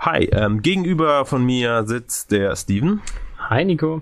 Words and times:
Hi, 0.00 0.26
ähm, 0.26 0.62
gegenüber 0.62 1.24
von 1.24 1.44
mir 1.44 1.84
sitzt 1.84 2.30
der 2.30 2.54
Steven. 2.54 3.02
Hi 3.36 3.64
Nico. 3.64 4.00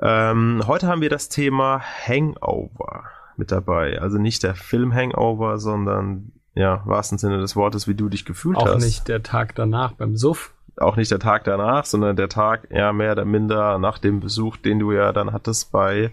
Ähm, 0.00 0.62
heute 0.66 0.86
haben 0.86 1.02
wir 1.02 1.10
das 1.10 1.28
Thema 1.28 1.80
Hangover 1.80 3.04
mit 3.36 3.52
dabei. 3.52 4.00
Also 4.00 4.16
nicht 4.16 4.42
der 4.42 4.54
Film 4.54 4.94
Hangover, 4.94 5.58
sondern 5.58 6.32
ja, 6.54 6.82
wahrsten 6.86 7.18
Sinne 7.18 7.38
des 7.40 7.56
Wortes, 7.56 7.86
wie 7.86 7.94
du 7.94 8.08
dich 8.08 8.24
gefühlt 8.24 8.56
Auch 8.56 8.64
hast. 8.64 8.72
Auch 8.72 8.78
nicht 8.78 9.06
der 9.06 9.22
Tag 9.22 9.54
danach 9.54 9.92
beim 9.92 10.16
Suff. 10.16 10.54
Auch 10.78 10.96
nicht 10.96 11.10
der 11.10 11.18
Tag 11.18 11.44
danach, 11.44 11.84
sondern 11.84 12.16
der 12.16 12.30
Tag 12.30 12.68
ja 12.70 12.94
mehr 12.94 13.12
oder 13.12 13.26
minder 13.26 13.78
nach 13.78 13.98
dem 13.98 14.20
Besuch, 14.20 14.56
den 14.56 14.78
du 14.78 14.92
ja 14.92 15.12
dann 15.12 15.34
hattest 15.34 15.72
bei 15.72 16.10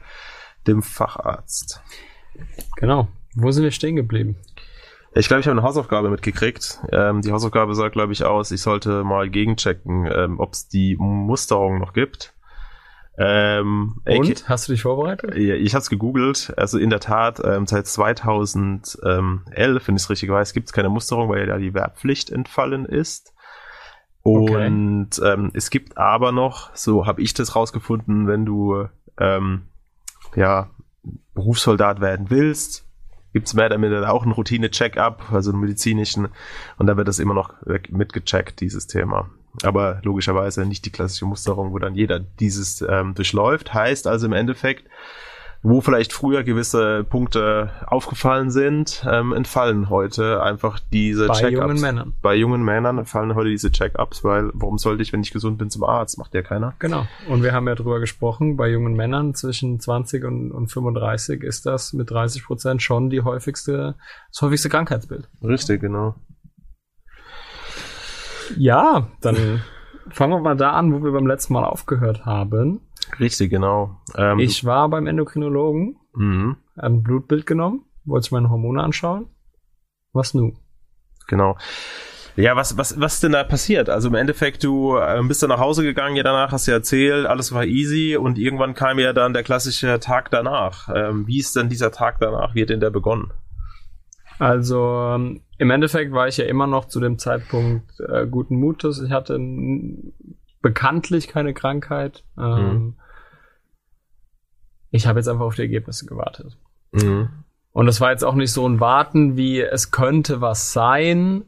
dem 0.68 0.84
Facharzt. 0.84 1.82
Genau. 2.76 3.08
Wo 3.36 3.52
sind 3.52 3.64
wir 3.64 3.72
stehen 3.72 3.96
geblieben? 3.96 4.36
Ich 5.14 5.28
glaube, 5.28 5.42
ich 5.42 5.48
habe 5.48 5.58
eine 5.58 5.68
Hausaufgabe 5.68 6.10
mitgekriegt. 6.10 6.80
Ähm, 6.92 7.22
die 7.22 7.32
Hausaufgabe 7.32 7.74
sah, 7.74 7.90
glaube 7.90 8.14
ich, 8.14 8.26
aus, 8.26 8.52
ich 8.52 8.62
sollte 8.62 9.04
mal 9.04 9.30
gegenchecken, 9.30 10.08
ähm, 10.12 10.40
ob 10.40 10.54
es 10.54 10.68
die 10.68 10.96
Musterung 10.98 11.80
noch 11.80 11.94
gibt. 11.94 12.36
Ähm, 13.18 14.02
Und? 14.06 14.48
Hast 14.48 14.68
du 14.68 14.72
dich 14.72 14.84
vorbereitet? 14.84 15.36
Ja, 15.36 15.56
ich 15.56 15.74
habe 15.74 15.82
es 15.82 15.90
gegoogelt. 15.90 16.54
Also 16.56 16.78
in 16.78 16.90
der 16.90 17.02
Tat, 17.02 17.42
ähm, 17.44 17.66
seit 17.66 17.86
2011, 17.86 19.88
wenn 19.88 19.96
ich 19.96 20.04
es 20.04 20.10
richtig 20.10 20.30
weiß, 20.30 20.54
gibt 20.54 20.68
es 20.68 20.74
keine 20.74 20.90
Musterung, 20.90 21.28
weil 21.28 21.40
ja 21.40 21.46
da 21.48 21.58
die 21.58 21.74
Wehrpflicht 21.74 22.30
entfallen 22.30 22.86
ist. 22.86 23.34
Und 24.22 25.20
okay. 25.20 25.34
ähm, 25.34 25.52
es 25.54 25.70
gibt 25.70 25.98
aber 25.98 26.32
noch, 26.32 26.74
so 26.76 27.08
habe 27.08 27.22
ich 27.22 27.34
das 27.34 27.56
rausgefunden, 27.56 28.28
wenn 28.28 28.46
du 28.46 28.88
ähm, 29.18 29.64
ja 30.36 30.70
Berufssoldat 31.34 32.00
werden 32.00 32.30
willst, 32.30 32.89
gibt 33.34 33.48
es 33.48 33.54
mehr 33.54 33.78
minder 33.78 34.12
auch 34.12 34.24
einen 34.24 34.32
Routine-Check-up, 34.32 35.32
also 35.32 35.52
einen 35.52 35.62
medizinischen, 35.62 36.30
und 36.78 36.88
da 36.88 36.98
wird 36.98 37.08
das 37.08 37.20
immer 37.20 37.34
noch 37.34 37.54
mitgecheckt, 37.90 38.60
dieses 38.62 38.88
Thema. 38.88 39.30
Aber 39.64 40.00
logischerweise 40.04 40.66
nicht 40.66 40.86
die 40.86 40.92
klassische 40.92 41.26
Musterung, 41.26 41.74
wo 41.74 41.80
dann 41.80 41.96
jeder 41.96 42.20
dieses 42.20 42.82
ähm, 42.82 43.16
durchläuft. 43.16 43.74
Heißt 43.74 44.08
also 44.08 44.28
im 44.28 44.34
Endeffekt, 44.34 44.88
wo 45.62 45.82
vielleicht 45.82 46.14
früher 46.14 46.44
gewisse 46.44 47.04
Punkte 47.04 47.72
aufgefallen 47.86 48.50
sind, 48.50 49.06
ähm, 49.10 49.34
entfallen 49.34 49.90
heute 49.90 50.42
einfach 50.42 50.80
diese 50.92 51.28
Check-ups. 51.28 51.42
Bei 51.42 51.50
jungen 51.50 51.82
Männern. 51.82 52.14
Bei 52.22 52.36
jungen 52.36 52.64
Männern 52.64 53.06
fallen 53.06 53.36
heute 53.36 53.50
diese 53.50 53.72
Check-ups, 53.72 54.24
weil 54.24 54.52
warum 54.54 54.78
sollte 54.78 55.04
ich, 55.04 55.12
wenn 55.12 55.22
ich 55.22 55.32
gesund 55.32 55.58
bin, 55.58 55.70
zum 55.70 55.84
Arzt? 55.84 56.18
Macht 56.18 56.34
ja 56.34 56.42
keiner. 56.42 56.76
Genau. 56.80 57.06
Und 57.28 57.44
wir 57.44 57.52
haben 57.52 57.68
ja 57.68 57.76
drüber 57.76 58.00
gesprochen, 58.00 58.56
bei 58.56 58.70
jungen 58.70 58.94
Männern 58.94 59.34
zwischen 59.34 59.80
20 59.82 60.24
und, 60.24 60.52
und 60.52 60.72
35 60.72 61.44
ist 61.44 61.66
das 61.66 61.92
mit 61.92 62.10
30 62.10 62.46
Prozent 62.46 62.82
schon 62.82 63.10
die 63.10 63.22
häufigste, 63.22 63.96
das 64.32 64.42
häufigste 64.42 64.70
Krankheitsbild. 64.70 65.28
Richtig, 65.44 65.82
genau. 65.82 66.16
Ja, 68.58 69.10
dann 69.20 69.62
fangen 70.10 70.34
wir 70.34 70.40
mal 70.40 70.56
da 70.56 70.72
an, 70.72 70.94
wo 70.94 71.04
wir 71.04 71.12
beim 71.12 71.28
letzten 71.28 71.54
Mal 71.54 71.66
aufgehört 71.66 72.26
haben. 72.26 72.80
Richtig, 73.20 73.50
genau. 73.50 73.98
Ähm, 74.16 74.40
ich 74.40 74.66
war 74.66 74.90
beim 74.90 75.08
Endokrinologen, 75.08 75.98
mhm. 76.14 76.58
habe 76.78 76.88
ein 76.88 77.04
Blutbild 77.04 77.46
genommen, 77.46 77.86
wollte 78.06 78.28
ich 78.28 78.32
meine 78.32 78.50
Hormone 78.50 78.84
anschauen. 78.84 79.28
Was 80.14 80.34
nun? 80.34 80.58
Genau. 81.28 81.58
Ja, 82.36 82.56
was, 82.56 82.78
was, 82.78 83.00
was 83.00 83.20
denn 83.20 83.34
da 83.34 83.44
passiert? 83.44 83.90
Also 83.90 84.08
im 84.08 84.16
Endeffekt, 84.16 84.64
du 84.64 84.98
äh, 84.98 85.22
bist 85.24 85.44
dann 85.44 85.50
nach 85.50 85.60
Hause 85.60 85.84
gegangen, 85.84 86.16
ja 86.16 86.24
danach 86.24 86.52
hast 86.52 86.68
du 86.68 86.72
erzählt, 86.72 87.26
alles 87.26 87.54
war 87.54 87.66
easy 87.66 88.16
und 88.16 88.38
irgendwann 88.38 88.76
kam 88.76 88.98
ja 89.00 89.14
dann 89.14 89.34
der 89.34 89.44
klassische 89.44 90.00
Tag 90.00 90.32
danach. 90.32 90.90
Ähm, 90.94 91.28
wie 91.28 91.40
ist 91.40 91.56
denn 91.56 91.70
dieser 91.70 91.92
Tag 91.92 92.20
danach? 92.20 92.56
Wie 92.56 92.62
hat 92.62 92.70
denn 92.70 92.80
der 92.80 92.92
begonnen? 92.92 93.32
Also 94.40 95.12
ähm, 95.16 95.42
im 95.58 95.70
Endeffekt 95.70 96.14
war 96.14 96.30
ich 96.30 96.38
ja 96.38 96.46
immer 96.46 96.66
noch 96.66 96.86
zu 96.86 97.02
dem 97.02 97.20
Zeitpunkt 97.20 98.00
äh, 98.00 98.26
guten 98.26 98.56
Mutes. 98.56 99.02
Ich 99.02 99.12
hatte 99.12 99.38
bekanntlich 100.62 101.28
keine 101.28 101.54
Krankheit. 101.54 102.24
Ähm, 102.38 102.74
mhm. 102.74 102.94
Ich 104.92 105.08
habe 105.08 105.20
jetzt 105.20 105.28
einfach 105.28 105.46
auf 105.46 105.56
die 105.56 105.62
Ergebnisse 105.62 106.06
gewartet. 106.06 106.58
Mhm. 106.92 107.30
Und 107.72 107.86
das 107.86 108.02
war 108.02 108.12
jetzt 108.12 108.24
auch 108.24 108.36
nicht 108.36 108.52
so 108.52 108.68
ein 108.68 108.80
Warten, 108.80 109.38
wie 109.38 109.62
es 109.62 109.92
könnte 109.92 110.42
was 110.42 110.74
sein 110.74 111.46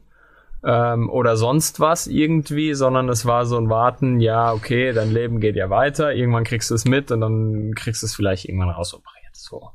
ähm, 0.64 1.10
oder 1.10 1.36
sonst 1.36 1.80
was 1.80 2.06
irgendwie, 2.06 2.74
sondern 2.74 3.08
es 3.08 3.26
war 3.26 3.46
so 3.46 3.56
ein 3.56 3.68
Warten, 3.68 4.20
ja, 4.20 4.52
okay, 4.52 4.92
dein 4.92 5.10
Leben 5.10 5.40
geht 5.40 5.56
ja 5.56 5.70
weiter, 5.70 6.14
irgendwann 6.14 6.44
kriegst 6.44 6.70
du 6.70 6.74
es 6.74 6.84
mit 6.84 7.10
und 7.10 7.20
dann 7.20 7.74
kriegst 7.74 8.02
du 8.02 8.06
es 8.06 8.14
vielleicht 8.14 8.44
irgendwann 8.44 8.70
rausoperiert. 8.70 9.34
So. 9.34 9.70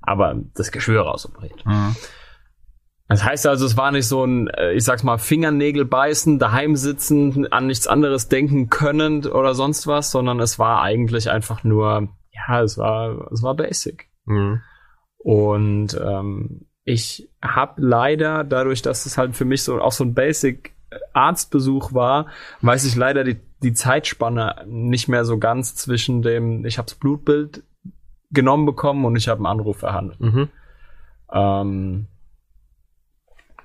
Aber 0.00 0.34
das 0.54 0.72
Geschwür 0.72 1.02
rausoperiert. 1.02 1.64
Mhm. 1.66 1.94
Das 3.12 3.24
heißt 3.24 3.46
also, 3.46 3.66
es 3.66 3.76
war 3.76 3.92
nicht 3.92 4.06
so 4.06 4.24
ein, 4.24 4.48
äh, 4.48 4.72
ich 4.72 4.84
sag's 4.84 5.02
mal, 5.02 5.18
Fingernägel 5.18 5.84
beißen, 5.84 6.38
daheim 6.38 6.76
sitzen, 6.76 7.52
an 7.52 7.66
nichts 7.66 7.86
anderes 7.86 8.28
denken 8.28 8.70
können 8.70 9.26
oder 9.26 9.54
sonst 9.54 9.86
was, 9.86 10.10
sondern 10.10 10.40
es 10.40 10.58
war 10.58 10.80
eigentlich 10.80 11.30
einfach 11.30 11.62
nur, 11.62 12.08
ja, 12.30 12.62
es 12.62 12.78
war, 12.78 13.30
es 13.30 13.42
war 13.42 13.54
basic. 13.54 14.08
Mhm. 14.24 14.62
Und 15.18 16.00
ähm, 16.02 16.66
ich 16.84 17.28
habe 17.42 17.82
leider, 17.82 18.44
dadurch, 18.44 18.80
dass 18.80 19.04
es 19.04 19.18
halt 19.18 19.36
für 19.36 19.44
mich 19.44 19.62
so 19.62 19.80
auch 19.80 19.92
so 19.92 20.04
ein 20.04 20.14
Basic 20.14 20.74
Arztbesuch 21.12 21.92
war, 21.92 22.26
weiß 22.62 22.86
ich 22.86 22.96
leider 22.96 23.24
die, 23.24 23.40
die 23.62 23.74
Zeitspanne 23.74 24.64
nicht 24.66 25.08
mehr 25.08 25.24
so 25.24 25.38
ganz 25.38 25.74
zwischen 25.74 26.22
dem, 26.22 26.64
ich 26.64 26.78
habe 26.78 26.86
das 26.86 26.96
Blutbild 26.96 27.62
genommen 28.30 28.64
bekommen 28.64 29.04
und 29.04 29.16
ich 29.16 29.28
habe 29.28 29.40
einen 29.40 29.46
Anruf 29.46 29.82
erhandelt. 29.82 30.20
Mhm. 30.20 30.48
Ähm, 31.30 32.06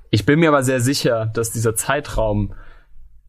ich 0.09 0.25
bin 0.25 0.39
mir 0.39 0.49
aber 0.49 0.63
sehr 0.63 0.79
sicher, 0.79 1.25
dass 1.27 1.51
dieser 1.51 1.75
Zeitraum 1.75 2.53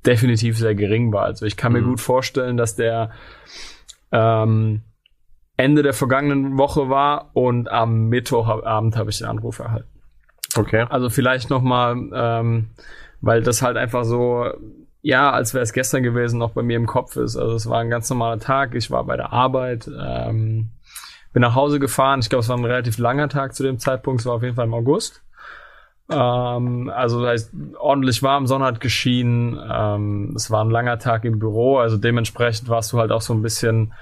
definitiv 0.07 0.59
sehr 0.59 0.75
gering 0.75 1.13
war. 1.13 1.25
Also 1.25 1.47
ich 1.47 1.57
kann 1.57 1.73
mhm. 1.73 1.79
mir 1.79 1.85
gut 1.85 2.01
vorstellen, 2.01 2.57
dass 2.57 2.77
der 2.77 3.11
ähm, 4.13 4.83
Ende 5.57 5.83
der 5.83 5.93
vergangenen 5.93 6.57
Woche 6.57 6.89
war 6.89 7.31
und 7.35 7.69
am 7.71 8.09
Mittwochabend 8.09 8.97
habe 8.97 9.11
ich 9.11 9.19
den 9.19 9.27
Anruf 9.27 9.59
erhalten. 9.59 9.89
Okay. 10.57 10.87
Also 10.89 11.11
vielleicht 11.11 11.51
nochmal, 11.51 11.97
ähm, 12.15 12.71
weil 13.21 13.43
das 13.43 13.61
halt 13.61 13.77
einfach 13.77 14.05
so, 14.05 14.47
ja, 15.03 15.31
als 15.31 15.55
wäre 15.55 15.63
es 15.63 15.73
gestern 15.73 16.03
gewesen, 16.03 16.39
noch 16.39 16.53
bei 16.53 16.63
mir 16.63 16.77
im 16.77 16.87
Kopf 16.87 17.17
ist. 17.17 17.37
Also 17.37 17.55
es 17.55 17.69
war 17.69 17.81
ein 17.81 17.91
ganz 17.91 18.09
normaler 18.09 18.39
Tag. 18.39 18.75
Ich 18.75 18.91
war 18.91 19.05
bei 19.05 19.17
der 19.17 19.33
Arbeit, 19.33 19.89
ähm, 19.89 20.71
bin 21.33 21.43
nach 21.43 21.55
Hause 21.55 21.81
gefahren. 21.81 22.21
Ich 22.21 22.31
glaube, 22.31 22.41
es 22.41 22.49
war 22.49 22.57
ein 22.57 22.65
relativ 22.65 22.99
langer 22.99 23.29
Tag 23.29 23.55
zu 23.55 23.63
dem 23.63 23.79
Zeitpunkt. 23.79 24.21
Es 24.21 24.27
war 24.27 24.35
auf 24.35 24.43
jeden 24.43 24.55
Fall 24.55 24.67
im 24.67 24.75
August. 24.75 25.23
Ähm, 26.11 26.91
also 26.95 27.21
das 27.23 27.31
heißt, 27.31 27.53
ordentlich 27.79 28.23
warm, 28.23 28.47
Sonne 28.47 28.65
hat 28.65 28.81
geschienen. 28.81 29.59
Ähm, 29.71 30.33
es 30.37 30.51
war 30.51 30.65
ein 30.65 30.71
langer 30.71 30.99
Tag 30.99 31.25
im 31.25 31.39
Büro, 31.39 31.79
also 31.79 31.97
dementsprechend 31.97 32.69
warst 32.69 32.93
du 32.93 32.99
halt 32.99 33.13
auch 33.13 33.23
so 33.23 33.35
ein 33.35 33.43
bisschen 33.43 33.93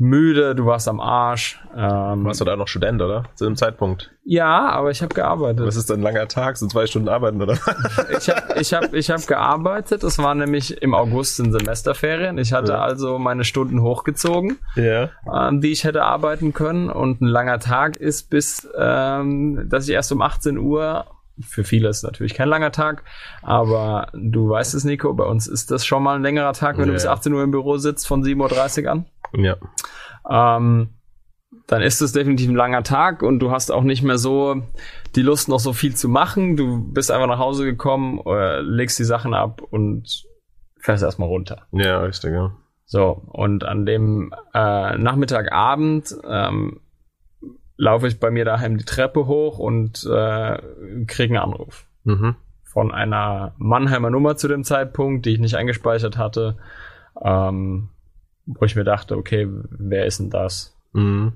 müde, 0.00 0.54
du 0.54 0.64
warst 0.64 0.88
am 0.88 1.00
Arsch. 1.00 1.60
Ähm, 1.76 2.24
warst 2.24 2.40
du 2.40 2.44
da 2.44 2.56
noch 2.56 2.68
Student, 2.68 3.02
oder? 3.02 3.24
Zu 3.34 3.44
dem 3.44 3.56
Zeitpunkt? 3.56 4.12
Ja, 4.24 4.68
aber 4.68 4.90
ich 4.90 5.02
habe 5.02 5.12
gearbeitet. 5.12 5.66
Was 5.66 5.74
ist 5.74 5.90
denn 5.90 6.00
ein 6.00 6.02
langer 6.02 6.28
Tag? 6.28 6.56
Sind 6.56 6.70
zwei 6.70 6.86
Stunden 6.86 7.08
arbeiten, 7.08 7.42
oder? 7.42 7.54
ich 8.16 8.28
habe 8.30 8.60
ich 8.60 8.72
hab, 8.72 8.94
ich 8.94 9.10
hab 9.10 9.26
gearbeitet. 9.26 10.04
Es 10.04 10.18
war 10.18 10.36
nämlich 10.36 10.80
im 10.82 10.94
August 10.94 11.40
in 11.40 11.50
Semesterferien. 11.50 12.38
Ich 12.38 12.52
hatte 12.52 12.72
ja. 12.72 12.80
also 12.80 13.18
meine 13.18 13.42
Stunden 13.42 13.82
hochgezogen, 13.82 14.58
ja. 14.76 15.10
ähm, 15.34 15.60
die 15.60 15.72
ich 15.72 15.82
hätte 15.82 16.04
arbeiten 16.04 16.52
können. 16.52 16.90
Und 16.90 17.20
ein 17.20 17.26
langer 17.26 17.58
Tag 17.58 17.96
ist 17.96 18.30
bis, 18.30 18.68
ähm, 18.78 19.66
dass 19.68 19.88
ich 19.88 19.94
erst 19.94 20.12
um 20.12 20.22
18 20.22 20.58
Uhr 20.58 21.06
für 21.40 21.64
viele 21.64 21.88
ist 21.88 21.98
es 21.98 22.02
natürlich 22.02 22.34
kein 22.34 22.48
langer 22.48 22.72
Tag, 22.72 23.04
aber 23.42 24.08
du 24.14 24.48
weißt 24.48 24.74
es, 24.74 24.84
Nico, 24.84 25.12
bei 25.14 25.24
uns 25.24 25.46
ist 25.46 25.70
das 25.70 25.84
schon 25.86 26.02
mal 26.02 26.16
ein 26.16 26.22
längerer 26.22 26.52
Tag, 26.52 26.76
wenn 26.76 26.84
ja. 26.84 26.86
du 26.86 26.92
bis 26.92 27.06
18 27.06 27.32
Uhr 27.32 27.42
im 27.42 27.50
Büro 27.50 27.76
sitzt, 27.76 28.06
von 28.06 28.22
7.30 28.22 28.84
Uhr 28.84 28.90
an. 28.90 29.06
Ja. 29.34 29.56
Ähm, 30.28 30.90
dann 31.66 31.82
ist 31.82 32.00
es 32.00 32.12
definitiv 32.12 32.48
ein 32.48 32.56
langer 32.56 32.82
Tag 32.82 33.22
und 33.22 33.40
du 33.40 33.50
hast 33.50 33.70
auch 33.70 33.82
nicht 33.82 34.02
mehr 34.02 34.18
so 34.18 34.62
die 35.14 35.22
Lust, 35.22 35.48
noch 35.48 35.60
so 35.60 35.72
viel 35.72 35.94
zu 35.94 36.08
machen. 36.08 36.56
Du 36.56 36.82
bist 36.92 37.10
einfach 37.10 37.26
nach 37.26 37.38
Hause 37.38 37.64
gekommen, 37.64 38.20
äh, 38.26 38.60
legst 38.60 38.98
die 38.98 39.04
Sachen 39.04 39.34
ab 39.34 39.62
und 39.62 40.24
fährst 40.80 41.02
erstmal 41.02 41.28
runter. 41.28 41.66
Ja, 41.72 42.00
richtig, 42.00 42.32
ja. 42.32 42.52
So, 42.86 43.22
und 43.26 43.64
an 43.64 43.84
dem 43.84 44.32
äh, 44.54 44.96
Nachmittagabend 44.96 46.14
ähm, 46.26 46.80
laufe 47.78 48.08
ich 48.08 48.20
bei 48.20 48.30
mir 48.30 48.44
daheim 48.44 48.76
die 48.76 48.84
Treppe 48.84 49.26
hoch 49.26 49.58
und 49.58 50.04
äh, 50.04 50.58
kriege 51.06 51.34
einen 51.34 51.42
Anruf. 51.42 51.86
Mhm. 52.04 52.34
Von 52.64 52.92
einer 52.92 53.54
Mannheimer 53.56 54.10
Nummer 54.10 54.36
zu 54.36 54.48
dem 54.48 54.64
Zeitpunkt, 54.64 55.24
die 55.24 55.30
ich 55.30 55.38
nicht 55.38 55.54
eingespeichert 55.54 56.18
hatte, 56.18 56.58
ähm, 57.22 57.88
wo 58.46 58.64
ich 58.64 58.76
mir 58.76 58.84
dachte, 58.84 59.16
okay, 59.16 59.48
wer 59.70 60.06
ist 60.06 60.18
denn 60.18 60.28
das? 60.28 60.76
Mhm. 60.92 61.32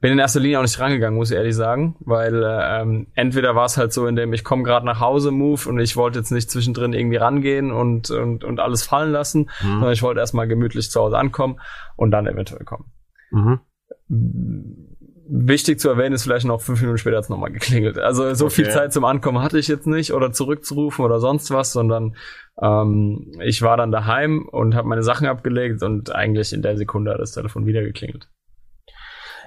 Bin 0.00 0.12
in 0.12 0.18
erster 0.18 0.40
Linie 0.40 0.58
auch 0.58 0.62
nicht 0.62 0.78
rangegangen, 0.78 1.16
muss 1.16 1.30
ich 1.30 1.36
ehrlich 1.36 1.56
sagen, 1.56 1.96
weil 2.00 2.42
ähm, 2.44 3.08
entweder 3.14 3.56
war 3.56 3.64
es 3.64 3.76
halt 3.76 3.92
so, 3.92 4.06
in 4.06 4.14
dem 4.14 4.32
ich 4.34 4.44
komme 4.44 4.62
gerade 4.62 4.86
nach 4.86 5.00
Hause, 5.00 5.32
Move, 5.32 5.68
und 5.68 5.80
ich 5.80 5.96
wollte 5.96 6.18
jetzt 6.20 6.30
nicht 6.30 6.50
zwischendrin 6.50 6.92
irgendwie 6.92 7.16
rangehen 7.16 7.72
und, 7.72 8.10
und, 8.10 8.44
und 8.44 8.60
alles 8.60 8.84
fallen 8.84 9.10
lassen, 9.10 9.50
mhm. 9.62 9.68
sondern 9.68 9.92
ich 9.92 10.02
wollte 10.02 10.20
erstmal 10.20 10.46
gemütlich 10.46 10.90
zu 10.90 11.00
Hause 11.00 11.18
ankommen 11.18 11.60
und 11.96 12.12
dann 12.12 12.26
eventuell 12.28 12.64
kommen. 12.64 12.92
Mhm 13.30 13.60
wichtig 14.08 15.80
zu 15.80 15.88
erwähnen 15.88 16.14
ist 16.14 16.22
vielleicht 16.22 16.46
noch 16.46 16.60
fünf 16.60 16.80
Minuten 16.80 16.98
später 16.98 17.16
hat 17.16 17.24
es 17.24 17.30
nochmal 17.30 17.50
geklingelt. 17.50 17.98
Also 17.98 18.32
so 18.34 18.46
okay. 18.46 18.54
viel 18.54 18.70
Zeit 18.70 18.92
zum 18.92 19.04
Ankommen 19.04 19.42
hatte 19.42 19.58
ich 19.58 19.68
jetzt 19.68 19.86
nicht 19.86 20.12
oder 20.12 20.32
zurückzurufen 20.32 21.04
oder 21.04 21.20
sonst 21.20 21.50
was, 21.50 21.72
sondern 21.72 22.16
ähm, 22.60 23.32
ich 23.42 23.62
war 23.62 23.76
dann 23.76 23.90
daheim 23.90 24.48
und 24.48 24.74
habe 24.74 24.88
meine 24.88 25.02
Sachen 25.02 25.26
abgelegt 25.26 25.82
und 25.82 26.14
eigentlich 26.14 26.52
in 26.52 26.62
der 26.62 26.76
Sekunde 26.76 27.12
hat 27.12 27.20
das 27.20 27.32
Telefon 27.32 27.66
wieder 27.66 27.82
geklingelt. 27.82 28.28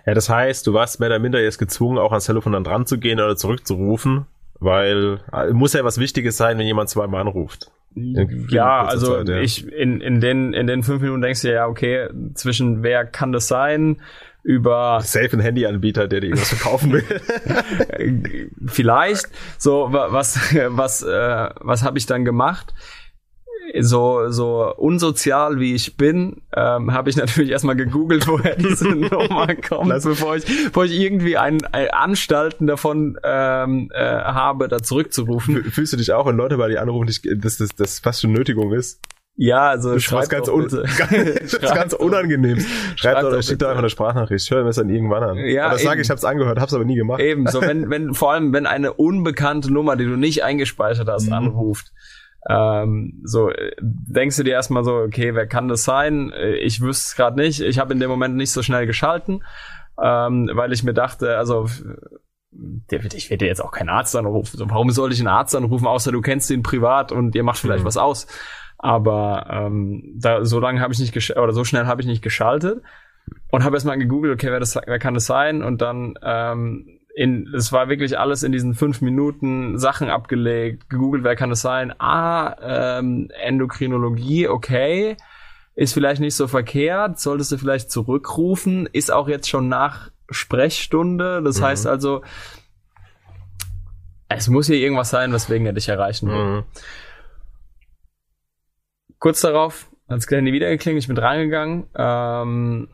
Ja, 0.06 0.14
das 0.14 0.30
heißt, 0.30 0.66
du 0.66 0.74
warst 0.74 1.00
mehr 1.00 1.10
oder 1.10 1.20
minder 1.20 1.42
jetzt 1.42 1.60
gezwungen, 1.60 1.98
auch 1.98 2.12
ans 2.12 2.26
Telefon 2.26 2.54
dann 2.54 2.64
dran 2.64 2.86
zu 2.86 2.98
gehen 2.98 3.20
oder 3.20 3.36
zurückzurufen, 3.36 4.26
weil 4.60 5.20
äh, 5.32 5.52
muss 5.52 5.74
ja 5.74 5.84
was 5.84 6.00
Wichtiges 6.00 6.38
sein, 6.38 6.58
wenn 6.58 6.68
jemand 6.68 6.90
zweimal 6.90 7.22
anruft. 7.22 7.72
Ja, 7.96 8.86
also 8.86 9.18
Zeit, 9.18 9.30
ja. 9.30 9.40
ich 9.40 9.68
in, 9.68 10.00
in 10.00 10.22
den 10.22 10.54
in 10.54 10.68
den 10.68 10.84
fünf 10.84 11.02
Minuten 11.02 11.22
denkst 11.22 11.42
du 11.42 11.52
ja, 11.52 11.68
okay, 11.68 12.08
zwischen 12.36 12.84
wer 12.84 13.06
kann 13.06 13.32
das 13.32 13.48
sein? 13.48 14.02
Über 14.44 15.02
safe 15.02 15.30
ein 15.34 15.40
Handyanbieter, 15.40 16.08
der 16.08 16.22
dir 16.22 16.28
irgendwas 16.28 16.50
verkaufen 16.50 16.94
will. 16.94 18.52
Vielleicht. 18.68 19.28
So 19.58 19.90
was 19.92 20.40
was 20.68 21.04
äh, 21.04 21.50
was 21.60 21.84
habe 21.84 21.98
ich 21.98 22.06
dann 22.06 22.26
gemacht? 22.26 22.74
so 23.80 24.30
so 24.30 24.74
unsozial 24.76 25.60
wie 25.60 25.76
ich 25.76 25.98
bin, 25.98 26.42
ähm, 26.56 26.94
habe 26.94 27.10
ich 27.10 27.16
natürlich 27.16 27.52
erstmal 27.52 27.76
gegoogelt, 27.76 28.28
woher 28.28 28.56
diese 28.56 28.90
Nummer 28.90 29.56
kommt, 29.56 29.90
bevor 30.04 30.36
ich, 30.36 30.46
bevor 30.46 30.86
ich 30.86 31.00
irgendwie 31.00 31.38
ein, 31.38 31.64
ein 31.66 31.90
Anstalten 31.90 32.68
davon 32.68 33.18
ähm, 33.24 33.90
äh, 33.94 34.00
habe, 34.00 34.68
da 34.68 34.82
zurückzurufen. 34.82 35.64
Fühlst 35.66 35.94
du 35.94 35.98
dich 35.98 36.14
auch, 36.14 36.26
wenn 36.26 36.38
Leute 36.38 36.58
bei 36.58 36.68
dir 36.68 36.82
anrufen, 36.82 37.12
dass 37.42 37.58
das, 37.58 37.70
das 37.76 38.00
fast 38.00 38.22
schon 38.22 38.32
Nötigung 38.32 38.74
ist? 38.74 39.02
Ja, 39.42 39.70
also 39.70 39.94
du 39.94 40.02
schreibst 40.02 40.30
ganz, 40.30 40.50
un 40.50 40.68
ganz, 40.98 41.60
ganz 41.62 41.94
unangenehm. 41.94 42.60
Schreib 42.98 43.22
doch 43.22 43.30
oder 43.30 43.42
schick 43.42 43.58
doch 43.58 43.70
einfach 43.70 43.80
eine 43.80 43.90
Sprachnachricht. 43.90 44.44
Ich 44.44 44.52
höre 44.52 44.64
mir 44.64 44.68
das 44.68 44.76
dann 44.76 44.90
irgendwann 44.90 45.24
an. 45.24 45.38
Ja, 45.38 45.68
oder 45.68 45.78
sag, 45.78 45.98
ich 45.98 46.10
habe 46.10 46.18
es 46.18 46.26
angehört, 46.26 46.60
hab's 46.60 46.74
aber 46.74 46.84
nie 46.84 46.98
gemacht. 46.98 47.22
Eben, 47.22 47.48
so 47.48 47.62
wenn, 47.62 47.90
wenn, 47.90 48.14
vor 48.14 48.34
allem, 48.34 48.52
wenn 48.52 48.66
eine 48.66 48.92
unbekannte 48.92 49.72
Nummer, 49.72 49.96
die 49.96 50.04
du 50.04 50.18
nicht 50.18 50.44
eingespeichert 50.44 51.08
hast, 51.08 51.28
mhm. 51.28 51.34
anruft, 51.34 51.94
ähm, 52.50 53.22
so 53.24 53.50
denkst 53.80 54.36
du 54.36 54.44
dir 54.44 54.52
erstmal 54.52 54.84
so, 54.84 54.96
okay, 54.96 55.34
wer 55.34 55.48
kann 55.48 55.70
das 55.70 55.86
sein? 55.86 56.34
Ich 56.60 56.82
wüsste 56.82 57.08
es 57.08 57.16
gerade 57.16 57.40
nicht. 57.40 57.62
Ich 57.62 57.80
habe 57.80 57.94
in 57.94 58.02
dem 58.02 58.10
Moment 58.10 58.36
nicht 58.36 58.52
so 58.52 58.62
schnell 58.62 58.88
geschalten, 58.88 59.46
ähm, 60.04 60.52
weil 60.54 60.74
ich 60.74 60.84
mir 60.84 60.94
dachte, 60.94 61.38
also 61.38 61.68
ich 62.92 63.30
werde 63.30 63.46
jetzt 63.46 63.64
auch 63.64 63.72
keinen 63.72 63.90
Arzt 63.90 64.18
anrufen. 64.18 64.58
So, 64.58 64.70
warum 64.70 64.90
soll 64.90 65.14
ich 65.14 65.20
einen 65.20 65.30
Arzt 65.30 65.56
anrufen, 65.56 65.88
außer 65.88 66.12
du 66.12 66.20
kennst 66.20 66.50
ihn 66.52 66.62
privat 66.62 67.14
und 67.14 67.36
ihr 67.36 67.44
macht 67.44 67.60
vielleicht 67.60 67.84
mhm. 67.84 67.88
was 67.88 67.96
aus. 67.96 68.28
Aber 68.80 69.46
ähm, 69.50 70.16
da 70.16 70.46
so 70.46 70.60
lange 70.60 70.80
habe 70.80 70.94
ich 70.94 71.00
nicht 71.00 71.38
oder 71.38 71.52
so 71.52 71.66
schnell 71.66 71.86
habe 71.86 72.02
ich 72.02 72.08
nicht 72.08 72.22
geschaltet 72.22 72.81
und 73.52 73.64
habe 73.64 73.76
erstmal 73.76 73.98
gegoogelt, 73.98 74.34
okay, 74.34 74.52
wer, 74.52 74.60
das, 74.60 74.76
wer 74.76 75.00
kann 75.00 75.14
das 75.14 75.26
sein? 75.26 75.62
Und 75.62 75.81
dann 75.81 76.16
ähm, 76.24 77.00
in, 77.14 77.54
es 77.54 77.74
war 77.74 77.90
wirklich 77.90 78.18
alles 78.18 78.44
in 78.44 78.54
diesen 78.54 78.76
fünf 78.76 79.02
Minuten 79.02 79.78
Sachen 79.78 80.10
abgelegt, 80.10 80.90
gegoogelt, 80.90 81.26
wer 81.26 81.36
kann 81.36 81.52
es 81.52 81.62
sein? 81.62 81.94
Ah, 82.00 83.00
ähm, 83.00 83.30
Endokrinologie, 83.44 84.48
okay. 84.48 85.18
Ist 85.76 85.94
vielleicht 85.94 86.22
nicht 86.22 86.36
so 86.36 86.48
verkehrt, 86.48 87.20
solltest 87.20 87.52
du 87.52 87.58
vielleicht 87.58 87.92
zurückrufen, 87.92 88.88
ist 88.92 89.12
auch 89.12 89.28
jetzt 89.28 89.50
schon 89.50 89.68
nach 89.68 90.12
Sprechstunde. 90.30 91.42
Das 91.44 91.60
mhm. 91.60 91.66
heißt 91.66 91.88
also, 91.88 92.22
es 94.30 94.48
muss 94.48 94.68
hier 94.68 94.78
irgendwas 94.78 95.10
sein, 95.10 95.34
weswegen 95.34 95.66
er 95.66 95.74
dich 95.74 95.90
erreichen 95.90 96.30
will. 96.30 96.44
Mhm. 96.44 96.64
Kurz 99.19 99.42
darauf 99.42 99.89
hat 100.10 100.18
das 100.18 100.27
Handy 100.30 100.54
wieder 100.54 100.69
geklingelt, 100.69 101.04
ich 101.04 101.07
bin 101.07 101.18
rangegangen, 101.18 101.88
ähm, 101.95 102.89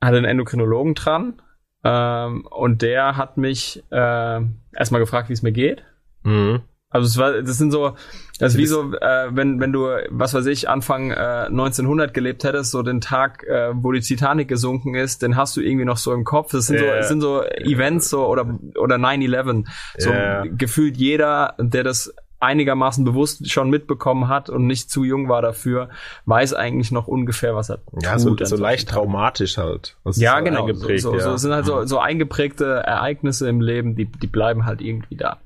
hatte 0.00 0.16
einen 0.16 0.26
Endokrinologen 0.26 0.94
dran, 0.94 1.40
ähm, 1.84 2.46
und 2.50 2.82
der 2.82 3.16
hat 3.16 3.36
mich 3.36 3.82
äh, 3.90 4.40
erstmal 4.76 5.00
gefragt, 5.00 5.28
wie 5.28 5.32
es 5.32 5.42
mir 5.42 5.52
geht. 5.52 5.84
Mhm. 6.24 6.62
Also 6.90 7.06
es 7.06 7.18
war, 7.18 7.42
das 7.42 7.58
sind 7.58 7.70
so, 7.70 7.96
das 8.38 8.54
ist 8.54 8.58
wie 8.58 8.66
so, 8.66 8.94
äh, 8.94 9.28
wenn 9.30 9.60
wenn 9.60 9.72
du, 9.72 9.88
was 10.08 10.32
weiß 10.32 10.46
ich, 10.46 10.70
Anfang 10.70 11.10
äh, 11.10 11.46
1900 11.48 12.14
gelebt 12.14 12.44
hättest, 12.44 12.70
so 12.70 12.82
den 12.82 13.02
Tag, 13.02 13.44
äh, 13.44 13.72
wo 13.74 13.92
die 13.92 14.00
Titanic 14.00 14.48
gesunken 14.48 14.94
ist, 14.94 15.20
den 15.20 15.36
hast 15.36 15.54
du 15.56 15.60
irgendwie 15.60 15.84
noch 15.84 15.98
so 15.98 16.14
im 16.14 16.24
Kopf. 16.24 16.52
Das 16.52 16.66
sind 16.66 16.80
yeah. 16.80 16.92
so, 16.92 16.96
das 16.96 17.08
sind 17.08 17.20
so 17.20 17.42
Events 17.42 18.08
so 18.08 18.26
oder 18.26 18.58
oder 18.76 18.96
9/11. 18.96 19.66
So 19.98 20.10
yeah. 20.10 20.44
gefühlt 20.46 20.96
jeder, 20.96 21.56
der 21.58 21.84
das 21.84 22.14
einigermaßen 22.40 23.04
bewusst 23.04 23.50
schon 23.50 23.70
mitbekommen 23.70 24.28
hat 24.28 24.48
und 24.48 24.66
nicht 24.66 24.90
zu 24.90 25.04
jung 25.04 25.28
war 25.28 25.42
dafür, 25.42 25.88
weiß 26.26 26.54
eigentlich 26.54 26.92
noch 26.92 27.08
ungefähr, 27.08 27.54
was 27.54 27.70
er 27.70 27.80
ja, 28.00 28.16
tut. 28.16 28.40
So, 28.40 28.56
so 28.56 28.62
leicht 28.62 28.88
traumatisch 28.88 29.58
halt. 29.58 29.96
ja, 30.14 30.40
genau. 30.40 30.72
So, 30.72 30.96
so, 30.98 31.14
ja. 31.14 31.20
so 31.20 31.36
sind 31.36 31.52
halt 31.52 31.66
so, 31.66 31.84
so 31.84 31.98
eingeprägte 31.98 32.64
Ereignisse 32.64 33.48
im 33.48 33.60
Leben, 33.60 33.96
die, 33.96 34.06
die 34.06 34.26
bleiben 34.26 34.64
halt 34.66 34.80
irgendwie 34.80 35.16
da. 35.16 35.38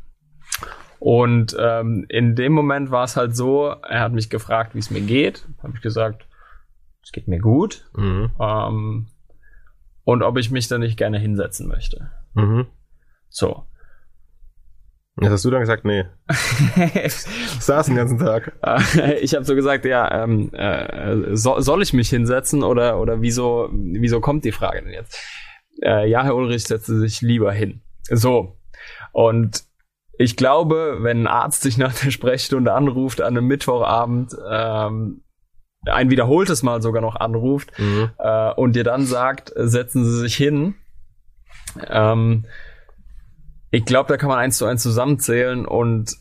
Und 0.99 1.57
ähm, 1.59 2.07
in 2.09 2.37
dem 2.37 2.53
Moment 2.53 2.91
war 2.93 3.05
es 3.05 3.17
halt 3.17 3.35
so, 3.35 3.75
er 3.89 4.01
hat 4.01 4.13
mich 4.13 4.31
gefragt, 4.31 4.75
wie 4.75 4.79
es 4.79 4.91
mir 4.91 5.01
geht. 5.01 5.49
Habe 5.63 5.73
ich 5.75 5.83
gesagt, 5.83 6.27
es 7.03 7.11
geht 7.11 7.27
mir 7.27 7.41
gut. 7.41 7.85
Mhm. 7.97 8.31
Ähm, 8.39 9.07
und 10.05 10.23
ob 10.23 10.39
ich 10.39 10.51
mich 10.51 10.69
da 10.69 10.79
nicht 10.79 10.97
gerne 10.97 11.19
hinsetzen 11.19 11.67
möchte. 11.67 12.11
Mhm. 12.35 12.67
So. 13.29 13.65
Was 15.17 15.31
hast 15.31 15.45
du 15.45 15.51
dann 15.51 15.61
gesagt? 15.61 15.85
Nee. 15.85 16.05
ich 17.05 17.13
saß 17.61 17.87
den 17.87 17.97
ganzen 17.97 18.19
Tag. 18.19 18.53
ich 19.21 19.35
habe 19.35 19.45
so 19.45 19.55
gesagt, 19.55 19.85
ja, 19.85 20.25
ähm, 20.25 20.51
äh, 20.55 21.37
so, 21.37 21.61
soll 21.61 21.83
ich 21.83 21.93
mich 21.93 22.09
hinsetzen 22.09 22.63
oder, 22.63 22.99
oder 22.99 23.21
wieso, 23.21 23.69
wieso 23.73 24.21
kommt 24.21 24.45
die 24.45 24.53
Frage 24.53 24.83
denn 24.83 24.93
jetzt? 24.93 25.19
Äh, 25.83 26.09
ja, 26.09 26.25
Herr 26.25 26.35
Ulrich, 26.35 26.65
setze 26.65 26.99
sich 26.99 27.21
lieber 27.21 27.53
hin. 27.53 27.83
So. 28.09 28.57
Und 29.13 29.65
ich 30.19 30.37
glaube, 30.37 30.99
wenn 31.01 31.23
ein 31.23 31.27
Arzt 31.27 31.63
sich 31.63 31.77
nach 31.77 31.95
der 31.95 32.11
Sprechstunde 32.11 32.73
anruft 32.73 33.21
an 33.21 33.37
einem 33.37 33.47
Mittwochabend, 33.47 34.35
ähm, 34.51 35.25
ein 35.85 36.11
wiederholtes 36.11 36.63
Mal 36.63 36.81
sogar 36.81 37.03
noch 37.03 37.17
anruft 37.17 37.79
mhm. 37.79 38.11
äh, 38.19 38.53
und 38.53 38.77
dir 38.77 38.85
dann 38.85 39.05
sagt, 39.05 39.53
setzen 39.57 40.05
Sie 40.05 40.21
sich 40.21 40.37
hin, 40.37 40.75
ähm, 41.89 42.47
ich 43.73 43.87
glaube, 43.87 44.09
da 44.09 44.17
kann 44.19 44.29
man 44.29 44.39
eins 44.39 44.59
zu 44.59 44.67
eins 44.67 44.83
zusammenzählen 44.83 45.67
und 45.67 46.15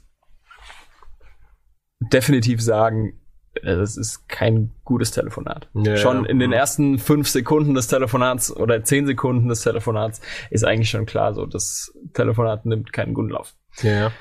definitiv 2.00 2.62
sagen, 2.62 3.19
äh, 3.56 3.75
das 3.75 3.98
ist 3.98 4.27
kein 4.30 4.71
gutes 4.86 5.12
Telefonat. 5.12 5.69
Ja, 5.74 5.98
schon 5.98 6.25
in 6.25 6.39
den 6.39 6.53
ersten 6.53 6.98
fünf 6.98 7.27
Sekunden 7.27 7.74
des 7.74 7.88
Telefonats 7.88 8.56
oder 8.56 8.83
zehn 8.83 9.06
Sekunden 9.06 9.50
des 9.50 9.62
Telefonats 9.62 10.21
ist 10.50 10.63
eigentlich 10.63 10.89
schon 10.89 11.06
klar, 11.06 11.33
so 11.33 11.45
das 11.45 11.94
Telefonat 12.13 12.65
nimmt 12.65 12.94
keinen 12.94 13.13
guten 13.13 13.30
Lauf. 13.30 13.53
Ja. 13.81 14.12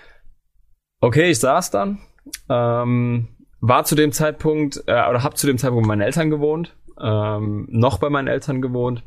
Okay, 1.01 1.31
ich 1.31 1.39
saß 1.39 1.71
dann, 1.71 2.01
ähm, 2.49 3.29
war 3.61 3.85
zu 3.85 3.95
dem 3.95 4.11
Zeitpunkt 4.11 4.83
äh, 4.89 5.09
oder 5.09 5.23
habe 5.23 5.37
zu 5.37 5.47
dem 5.47 5.57
Zeitpunkt 5.57 5.85
bei 5.85 5.89
meinen 5.95 6.03
Eltern 6.03 6.31
gewohnt, 6.31 6.77
ähm, 7.01 7.69
noch 7.71 7.99
bei 7.99 8.11
meinen 8.11 8.29
Eltern 8.29 8.61
gewohnt 8.61 9.05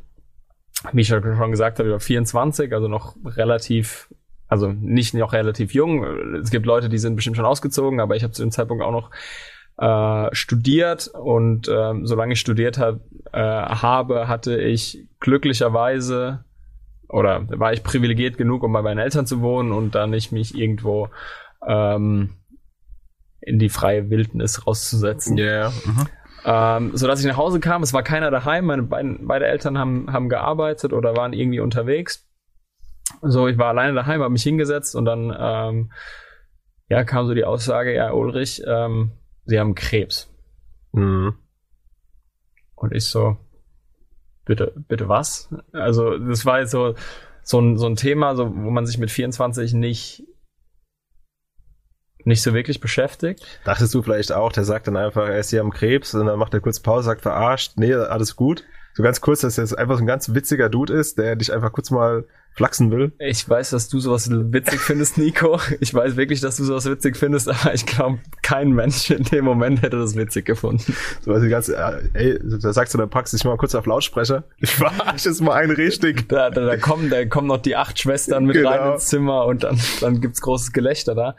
wie 0.91 1.01
ich 1.01 1.07
schon 1.07 1.51
gesagt 1.51 1.79
habe, 1.79 1.89
über 1.89 1.99
24, 1.99 2.73
also 2.73 2.87
noch 2.87 3.15
relativ, 3.25 4.09
also 4.47 4.67
nicht 4.67 5.13
noch 5.13 5.33
relativ 5.33 5.73
jung. 5.73 6.03
Es 6.41 6.49
gibt 6.49 6.65
Leute, 6.65 6.89
die 6.89 6.97
sind 6.97 7.15
bestimmt 7.15 7.37
schon 7.37 7.45
ausgezogen, 7.45 7.99
aber 7.99 8.15
ich 8.15 8.23
habe 8.23 8.33
zu 8.33 8.43
dem 8.43 8.51
Zeitpunkt 8.51 8.83
auch 8.83 8.91
noch 8.91 9.09
äh, 9.77 10.33
studiert 10.35 11.07
und 11.07 11.67
äh, 11.67 11.93
solange 12.03 12.33
ich 12.33 12.39
studiert 12.39 12.77
hab, 12.77 12.99
äh, 13.31 13.39
habe, 13.39 14.27
hatte 14.27 14.59
ich 14.59 15.07
glücklicherweise 15.19 16.43
oder 17.09 17.47
war 17.47 17.73
ich 17.73 17.83
privilegiert 17.83 18.37
genug, 18.37 18.63
um 18.63 18.73
bei 18.73 18.81
meinen 18.81 18.99
Eltern 18.99 19.25
zu 19.25 19.41
wohnen 19.41 19.71
und 19.71 19.95
dann 19.95 20.09
nicht 20.09 20.31
mich 20.31 20.55
irgendwo 20.57 21.09
ähm, 21.67 22.35
in 23.39 23.59
die 23.59 23.69
freie 23.69 24.09
Wildnis 24.09 24.65
rauszusetzen. 24.65 25.37
Ja. 25.37 25.45
Yeah. 25.45 25.73
Mhm. 25.85 26.07
Ähm, 26.45 26.95
so 26.95 27.07
dass 27.07 27.21
ich 27.21 27.25
nach 27.25 27.37
Hause 27.37 27.59
kam, 27.59 27.83
es 27.83 27.93
war 27.93 28.03
keiner 28.03 28.31
daheim, 28.31 28.65
meine 28.65 28.83
beiden, 28.83 29.27
beide 29.27 29.47
Eltern 29.47 29.77
haben, 29.77 30.11
haben 30.11 30.29
gearbeitet 30.29 30.93
oder 30.93 31.15
waren 31.15 31.33
irgendwie 31.33 31.59
unterwegs. 31.59 32.27
So, 33.21 33.47
ich 33.47 33.57
war 33.57 33.67
alleine 33.67 33.93
daheim, 33.93 34.21
habe 34.21 34.31
mich 34.31 34.43
hingesetzt 34.43 34.95
und 34.95 35.05
dann 35.05 35.35
ähm, 35.37 35.91
ja, 36.89 37.03
kam 37.03 37.27
so 37.27 37.33
die 37.33 37.45
Aussage, 37.45 37.93
ja, 37.93 38.11
Ulrich, 38.11 38.61
ähm, 38.67 39.11
sie 39.45 39.59
haben 39.59 39.75
Krebs. 39.75 40.31
Mhm. 40.91 41.35
Und 42.75 42.93
ich 42.93 43.05
so, 43.05 43.37
bitte, 44.45 44.73
bitte 44.87 45.07
was? 45.07 45.49
Also, 45.71 46.17
das 46.17 46.45
war 46.45 46.59
jetzt 46.59 46.71
so, 46.71 46.95
so 47.43 47.59
ein, 47.59 47.77
so 47.77 47.87
ein 47.87 47.95
Thema, 47.95 48.35
so, 48.35 48.53
wo 48.55 48.69
man 48.69 48.85
sich 48.85 48.97
mit 48.97 49.11
24 49.11 49.73
nicht 49.73 50.23
nicht 52.25 52.41
so 52.41 52.53
wirklich 52.53 52.79
beschäftigt. 52.79 53.45
Dachtest 53.63 53.93
du 53.93 54.01
vielleicht 54.01 54.31
auch, 54.31 54.51
der 54.51 54.63
sagt 54.63 54.87
dann 54.87 54.97
einfach, 54.97 55.27
er 55.27 55.39
ist 55.39 55.49
hier 55.49 55.61
am 55.61 55.71
Krebs 55.71 56.13
und 56.13 56.25
dann 56.25 56.39
macht 56.39 56.53
er 56.53 56.61
kurz 56.61 56.79
Pause, 56.79 57.05
sagt 57.05 57.21
verarscht, 57.21 57.73
nee, 57.75 57.93
alles 57.93 58.35
gut. 58.35 58.63
So 58.95 59.01
ganz 59.01 59.21
kurz, 59.21 59.41
dass 59.41 59.57
er 59.57 59.79
einfach 59.79 59.97
so 59.97 60.03
ein 60.03 60.07
ganz 60.07 60.33
witziger 60.33 60.69
Dude 60.69 60.93
ist, 60.93 61.17
der 61.17 61.35
dich 61.35 61.51
einfach 61.51 61.71
kurz 61.71 61.89
mal 61.89 62.25
flachsen 62.55 62.91
will. 62.91 63.11
Ich 63.17 63.47
weiß, 63.47 63.71
dass 63.71 63.89
du 63.89 63.99
sowas 63.99 64.29
witzig 64.29 64.79
findest, 64.79 65.17
Nico. 65.17 65.59
Ich 65.79 65.93
weiß 65.93 66.15
wirklich, 66.15 66.39
dass 66.41 66.57
du 66.57 66.63
sowas 66.63 66.85
witzig 66.85 67.17
findest, 67.17 67.49
aber 67.49 67.73
ich 67.73 67.85
glaube, 67.85 68.19
kein 68.41 68.71
Mensch 68.71 69.09
in 69.09 69.23
dem 69.23 69.45
Moment 69.45 69.81
hätte 69.81 69.97
das 69.97 70.15
witzig 70.15 70.45
gefunden. 70.45 70.95
So, 71.21 71.37
die 71.39 71.49
ganze, 71.49 71.75
äh, 71.75 72.01
ey, 72.13 72.39
da 72.43 72.71
sagst 72.71 72.93
du, 72.93 72.99
dann 72.99 73.09
packst 73.09 73.33
du 73.33 73.37
dich 73.37 73.45
mal 73.45 73.57
kurz 73.57 73.73
auf 73.73 73.85
Lautsprecher. 73.85 74.43
Ich 74.57 74.75
verarsche 74.75 75.29
es 75.29 75.41
mal 75.41 75.55
ein 75.55 75.71
richtig. 75.71 76.29
Da, 76.29 76.51
da, 76.51 76.65
da 76.65 76.77
kommen, 76.77 77.09
da 77.09 77.25
kommen 77.25 77.47
noch 77.47 77.57
die 77.61 77.75
acht 77.75 77.99
Schwestern 77.99 78.45
mit 78.45 78.55
genau. 78.55 78.69
rein 78.69 78.93
ins 78.93 79.07
Zimmer 79.07 79.45
und 79.45 79.63
dann, 79.63 79.79
dann 80.01 80.21
gibt's 80.21 80.41
großes 80.41 80.71
Gelächter 80.71 81.15
da. 81.15 81.35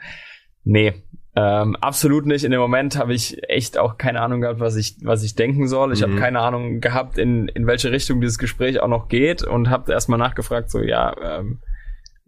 Nee, 0.65 0.93
ähm, 1.35 1.75
absolut 1.75 2.25
nicht. 2.25 2.45
In 2.45 2.51
dem 2.51 2.61
Moment 2.61 2.97
habe 2.97 3.13
ich 3.13 3.49
echt 3.49 3.77
auch 3.77 3.97
keine 3.97 4.21
Ahnung 4.21 4.41
gehabt, 4.41 4.61
was 4.61 4.77
ich, 4.77 4.95
was 5.01 5.23
ich 5.23 5.35
denken 5.35 5.67
soll. 5.67 5.91
Ich 5.91 5.99
mhm. 5.99 6.11
habe 6.11 6.15
keine 6.19 6.39
Ahnung 6.39 6.79
gehabt, 6.79 7.17
in, 7.17 7.49
in 7.49 7.67
welche 7.67 7.91
Richtung 7.91 8.21
dieses 8.21 8.37
Gespräch 8.37 8.79
auch 8.79 8.87
noch 8.87 9.09
geht 9.09 9.43
und 9.43 9.69
habe 9.69 9.91
erstmal 9.91 10.19
nachgefragt, 10.19 10.71
so 10.71 10.79
ja, 10.79 11.13
ähm, 11.21 11.59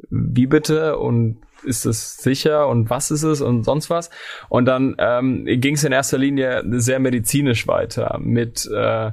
wie 0.10 0.46
bitte 0.46 0.98
und 0.98 1.41
ist 1.63 1.86
es 1.86 2.17
sicher 2.17 2.67
und 2.67 2.89
was 2.89 3.10
ist 3.10 3.24
es 3.24 3.41
und 3.41 3.63
sonst 3.63 3.89
was. 3.89 4.10
Und 4.50 4.65
dann 4.65 4.96
ähm, 5.00 5.46
ging 5.46 5.75
es 5.75 5.84
in 5.84 5.91
erster 5.91 6.17
Linie 6.17 6.63
sehr 6.79 7.00
medizinisch 7.00 7.67
weiter 7.67 8.20
mit 8.22 8.70
äh, 8.72 9.12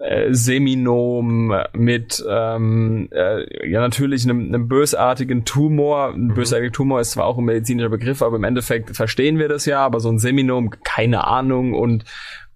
äh, 0.00 0.32
Seminom, 0.32 1.54
mit 1.72 2.24
ähm, 2.28 3.08
äh, 3.12 3.70
ja 3.70 3.80
natürlich 3.80 4.24
einem, 4.24 4.48
einem 4.48 4.68
bösartigen 4.68 5.44
Tumor. 5.44 6.14
Ein 6.14 6.28
mhm. 6.28 6.34
bösartiger 6.34 6.72
Tumor 6.72 7.00
ist 7.00 7.12
zwar 7.12 7.26
auch 7.26 7.38
ein 7.38 7.44
medizinischer 7.44 7.88
Begriff, 7.88 8.22
aber 8.22 8.36
im 8.36 8.44
Endeffekt 8.44 8.96
verstehen 8.96 9.38
wir 9.38 9.48
das 9.48 9.66
ja, 9.66 9.80
aber 9.80 10.00
so 10.00 10.10
ein 10.10 10.18
Seminom, 10.18 10.70
keine 10.84 11.26
Ahnung 11.26 11.74
und 11.74 12.04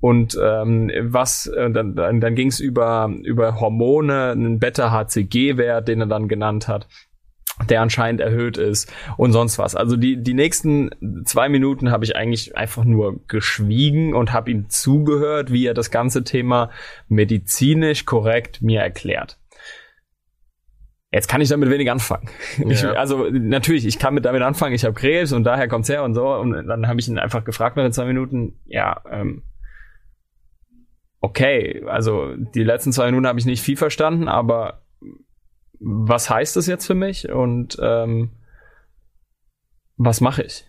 und 0.00 0.38
ähm, 0.43 0.90
was 1.00 1.47
äh, 1.47 1.71
dann, 1.71 1.95
dann, 1.95 2.21
dann 2.21 2.35
ging 2.35 2.49
es 2.49 2.61
über 2.61 3.11
über 3.23 3.61
Hormone, 3.61 4.33
einen 4.33 4.59
Beta-HCG-Wert, 4.59 5.88
den 5.88 6.00
er 6.00 6.07
dann 6.07 6.28
genannt 6.28 6.69
hat 6.69 6.87
der 7.68 7.80
anscheinend 7.82 8.20
erhöht 8.20 8.56
ist 8.56 8.92
und 9.16 9.32
sonst 9.32 9.58
was. 9.58 9.76
Also 9.76 9.96
die, 9.96 10.23
die 10.23 10.34
nächsten 10.34 10.90
zwei 11.25 11.49
Minuten 11.49 11.90
habe 11.90 12.04
ich 12.04 12.16
eigentlich 12.16 12.56
einfach 12.56 12.84
nur 12.84 13.20
geschwiegen 13.28 14.14
und 14.14 14.32
habe 14.32 14.50
ihm 14.50 14.68
zugehört, 14.68 15.52
wie 15.52 15.66
er 15.66 15.75
das 15.75 15.90
ganze 15.90 16.25
Thema 16.25 16.70
medizinisch 17.08 18.04
korrekt 18.04 18.61
mir 18.61 18.80
erklärt. 18.80 19.38
Jetzt 21.12 21.28
kann 21.28 21.40
ich 21.40 21.49
damit 21.49 21.70
wenig 21.70 21.90
anfangen. 21.90 22.28
Ja. 22.58 22.70
Ich, 22.70 22.84
also 22.84 23.28
natürlich, 23.30 23.87
ich 23.87 24.00
kann 24.00 24.14
mit 24.14 24.25
damit 24.25 24.42
anfangen, 24.42 24.75
ich 24.75 24.84
habe 24.84 24.94
Krebs 24.94 25.32
und 25.32 25.44
daher 25.44 25.68
kommt's 25.68 25.88
her 25.88 26.02
und 26.02 26.14
so. 26.14 26.26
Und 26.34 26.66
dann 26.66 26.88
habe 26.88 26.99
ich 26.99 27.06
ihn 27.06 27.18
einfach 27.18 27.44
gefragt 27.44 27.76
nach 27.76 27.84
den 27.84 27.92
zwei 27.92 28.06
Minuten, 28.06 28.58
ja, 28.64 29.00
ähm, 29.11 29.44
okay, 31.20 31.84
also 31.87 32.34
die 32.37 32.64
letzten 32.64 32.92
zwei 32.92 33.06
Minuten 33.06 33.28
habe 33.28 33.38
ich 33.38 33.46
nicht 33.46 33.62
viel 33.62 33.76
verstanden, 33.76 34.28
aber 34.28 34.83
was 35.81 36.31
heißt 36.31 36.57
das 36.57 36.66
jetzt 36.66 36.87
für 36.87 36.95
mich 36.95 37.31
und 37.31 37.76
ähm, 37.81 38.31
was 39.97 40.21
mache 40.21 40.43
ich? 40.43 40.64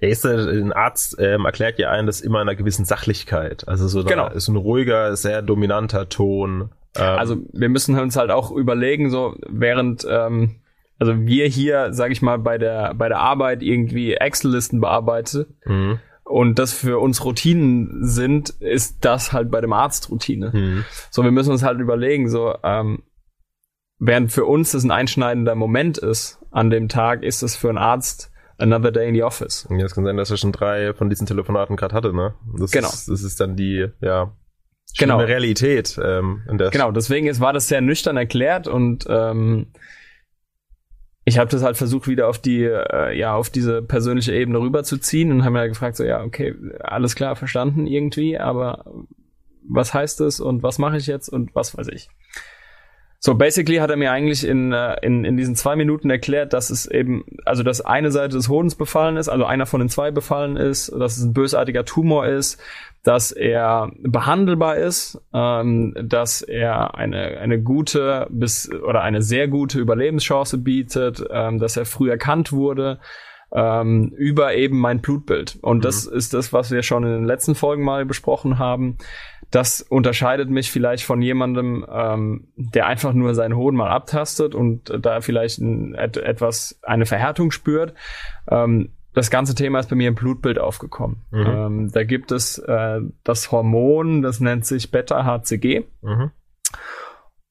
Ja, 0.00 0.08
ist 0.08 0.24
der, 0.24 0.38
ein 0.38 0.72
Arzt 0.72 1.16
ähm, 1.18 1.44
erklärt 1.44 1.78
ja 1.78 1.90
einen 1.90 2.06
das 2.06 2.20
immer 2.20 2.40
in 2.40 2.48
einer 2.48 2.56
gewissen 2.56 2.84
Sachlichkeit. 2.84 3.68
Also 3.68 3.88
so 3.88 4.04
genau. 4.04 4.28
ist 4.28 4.48
ein 4.48 4.56
ruhiger, 4.56 5.14
sehr 5.16 5.42
dominanter 5.42 6.08
Ton. 6.08 6.70
Ähm, 6.96 7.18
also 7.18 7.36
wir 7.52 7.68
müssen 7.68 7.98
uns 7.98 8.16
halt 8.16 8.30
auch 8.30 8.50
überlegen, 8.50 9.10
so 9.10 9.36
während 9.46 10.06
ähm, 10.08 10.56
also 10.98 11.14
wir 11.26 11.46
hier, 11.46 11.92
sage 11.92 12.12
ich 12.12 12.22
mal, 12.22 12.38
bei 12.38 12.58
der 12.58 12.94
bei 12.94 13.08
der 13.08 13.18
Arbeit 13.18 13.62
irgendwie 13.62 14.14
Excel-Listen 14.14 14.80
bearbeiten 14.80 15.46
mhm. 15.64 16.00
und 16.24 16.58
das 16.58 16.72
für 16.72 16.98
uns 16.98 17.24
Routinen 17.24 18.04
sind, 18.04 18.50
ist 18.60 19.04
das 19.04 19.32
halt 19.32 19.50
bei 19.50 19.60
dem 19.60 19.72
Arzt 19.72 20.10
Routine. 20.10 20.50
Mhm. 20.52 20.84
So, 21.10 21.22
wir 21.22 21.30
müssen 21.30 21.52
uns 21.52 21.62
halt 21.62 21.78
überlegen, 21.78 22.28
so 22.28 22.54
ähm, 22.64 23.02
Während 23.98 24.32
für 24.32 24.44
uns 24.44 24.72
das 24.72 24.84
ein 24.84 24.90
einschneidender 24.90 25.54
Moment 25.54 25.98
ist 25.98 26.38
an 26.50 26.70
dem 26.70 26.88
Tag, 26.88 27.22
ist 27.22 27.42
es 27.42 27.56
für 27.56 27.68
einen 27.68 27.78
Arzt 27.78 28.30
another 28.58 28.92
day 28.92 29.08
in 29.08 29.14
the 29.14 29.22
office. 29.22 29.66
Ja, 29.70 29.84
es 29.84 29.94
kann 29.94 30.04
sein, 30.04 30.16
dass 30.16 30.30
er 30.30 30.36
schon 30.36 30.52
drei 30.52 30.94
von 30.94 31.10
diesen 31.10 31.26
Telefonaten 31.26 31.76
gerade 31.76 31.94
hatte, 31.94 32.12
ne? 32.12 32.34
Das 32.58 32.70
genau. 32.70 32.88
Ist, 32.88 33.08
das 33.08 33.22
ist 33.22 33.40
dann 33.40 33.56
die, 33.56 33.88
ja, 34.00 34.32
genau. 34.98 35.18
Realität. 35.18 35.98
Ähm, 36.02 36.42
in 36.48 36.58
der 36.58 36.70
genau, 36.70 36.92
deswegen 36.92 37.26
ist, 37.26 37.40
war 37.40 37.52
das 37.52 37.68
sehr 37.68 37.80
nüchtern 37.80 38.16
erklärt 38.16 38.68
und 38.68 39.06
ähm, 39.08 39.68
ich 41.24 41.38
habe 41.38 41.50
das 41.50 41.62
halt 41.62 41.76
versucht, 41.76 42.08
wieder 42.08 42.28
auf 42.28 42.38
die, 42.38 42.64
äh, 42.64 43.16
ja, 43.16 43.34
auf 43.34 43.50
diese 43.50 43.82
persönliche 43.82 44.32
Ebene 44.32 44.60
rüberzuziehen 44.60 45.30
und 45.30 45.44
haben 45.44 45.52
mir 45.52 45.68
gefragt, 45.68 45.96
so, 45.96 46.04
ja, 46.04 46.22
okay, 46.22 46.54
alles 46.80 47.14
klar, 47.14 47.36
verstanden 47.36 47.86
irgendwie, 47.86 48.38
aber 48.38 48.84
was 49.68 49.92
heißt 49.92 50.20
das 50.20 50.40
und 50.40 50.62
was 50.62 50.78
mache 50.78 50.96
ich 50.96 51.06
jetzt 51.06 51.28
und 51.28 51.54
was 51.54 51.76
weiß 51.76 51.88
ich. 51.88 52.08
So, 53.20 53.34
basically 53.34 53.78
hat 53.78 53.90
er 53.90 53.96
mir 53.96 54.12
eigentlich 54.12 54.46
in, 54.46 54.72
äh, 54.72 54.96
in, 55.02 55.24
in 55.24 55.36
diesen 55.36 55.56
zwei 55.56 55.74
Minuten 55.74 56.08
erklärt, 56.08 56.52
dass 56.52 56.70
es 56.70 56.86
eben, 56.86 57.24
also 57.44 57.64
dass 57.64 57.80
eine 57.80 58.12
Seite 58.12 58.36
des 58.36 58.48
Hodens 58.48 58.76
befallen 58.76 59.16
ist, 59.16 59.28
also 59.28 59.44
einer 59.44 59.66
von 59.66 59.80
den 59.80 59.88
zwei 59.88 60.12
befallen 60.12 60.56
ist, 60.56 60.92
dass 60.92 61.16
es 61.16 61.24
ein 61.24 61.32
bösartiger 61.32 61.84
Tumor 61.84 62.28
ist, 62.28 62.60
dass 63.02 63.32
er 63.32 63.90
behandelbar 63.98 64.76
ist, 64.76 65.20
ähm, 65.34 65.94
dass 66.00 66.42
er 66.42 66.94
eine, 66.94 67.38
eine 67.38 67.60
gute 67.60 68.28
bis 68.30 68.70
oder 68.70 69.02
eine 69.02 69.20
sehr 69.22 69.48
gute 69.48 69.80
Überlebenschance 69.80 70.58
bietet, 70.58 71.24
ähm, 71.28 71.58
dass 71.58 71.76
er 71.76 71.86
früh 71.86 72.10
erkannt 72.10 72.52
wurde, 72.52 73.00
ähm, 73.52 74.12
über 74.16 74.54
eben 74.54 74.78
mein 74.78 75.00
Blutbild. 75.00 75.58
Und 75.62 75.78
mhm. 75.78 75.82
das 75.82 76.06
ist 76.06 76.34
das, 76.34 76.52
was 76.52 76.70
wir 76.70 76.82
schon 76.82 77.02
in 77.02 77.10
den 77.10 77.24
letzten 77.24 77.56
Folgen 77.56 77.82
mal 77.82 78.04
besprochen 78.04 78.60
haben 78.60 78.98
das 79.50 79.80
unterscheidet 79.80 80.50
mich 80.50 80.70
vielleicht 80.70 81.04
von 81.04 81.22
jemandem, 81.22 81.86
ähm, 81.90 82.48
der 82.56 82.86
einfach 82.86 83.12
nur 83.12 83.34
seinen 83.34 83.56
Hoden 83.56 83.76
mal 83.76 83.90
abtastet 83.90 84.54
und 84.54 84.92
da 85.00 85.20
vielleicht 85.20 85.58
ein, 85.58 85.94
et, 85.94 86.16
etwas 86.16 86.78
eine 86.82 87.06
Verhärtung 87.06 87.50
spürt. 87.50 87.94
Ähm, 88.50 88.90
das 89.14 89.30
ganze 89.30 89.54
Thema 89.54 89.80
ist 89.80 89.88
bei 89.88 89.96
mir 89.96 90.08
im 90.08 90.14
Blutbild 90.14 90.58
aufgekommen. 90.58 91.24
Mhm. 91.30 91.46
Ähm, 91.46 91.90
da 91.92 92.04
gibt 92.04 92.30
es 92.30 92.58
äh, 92.58 93.00
das 93.24 93.50
Hormon, 93.50 94.22
das 94.22 94.40
nennt 94.40 94.66
sich 94.66 94.90
Beta-HCG. 94.90 95.84
Mhm. 96.02 96.30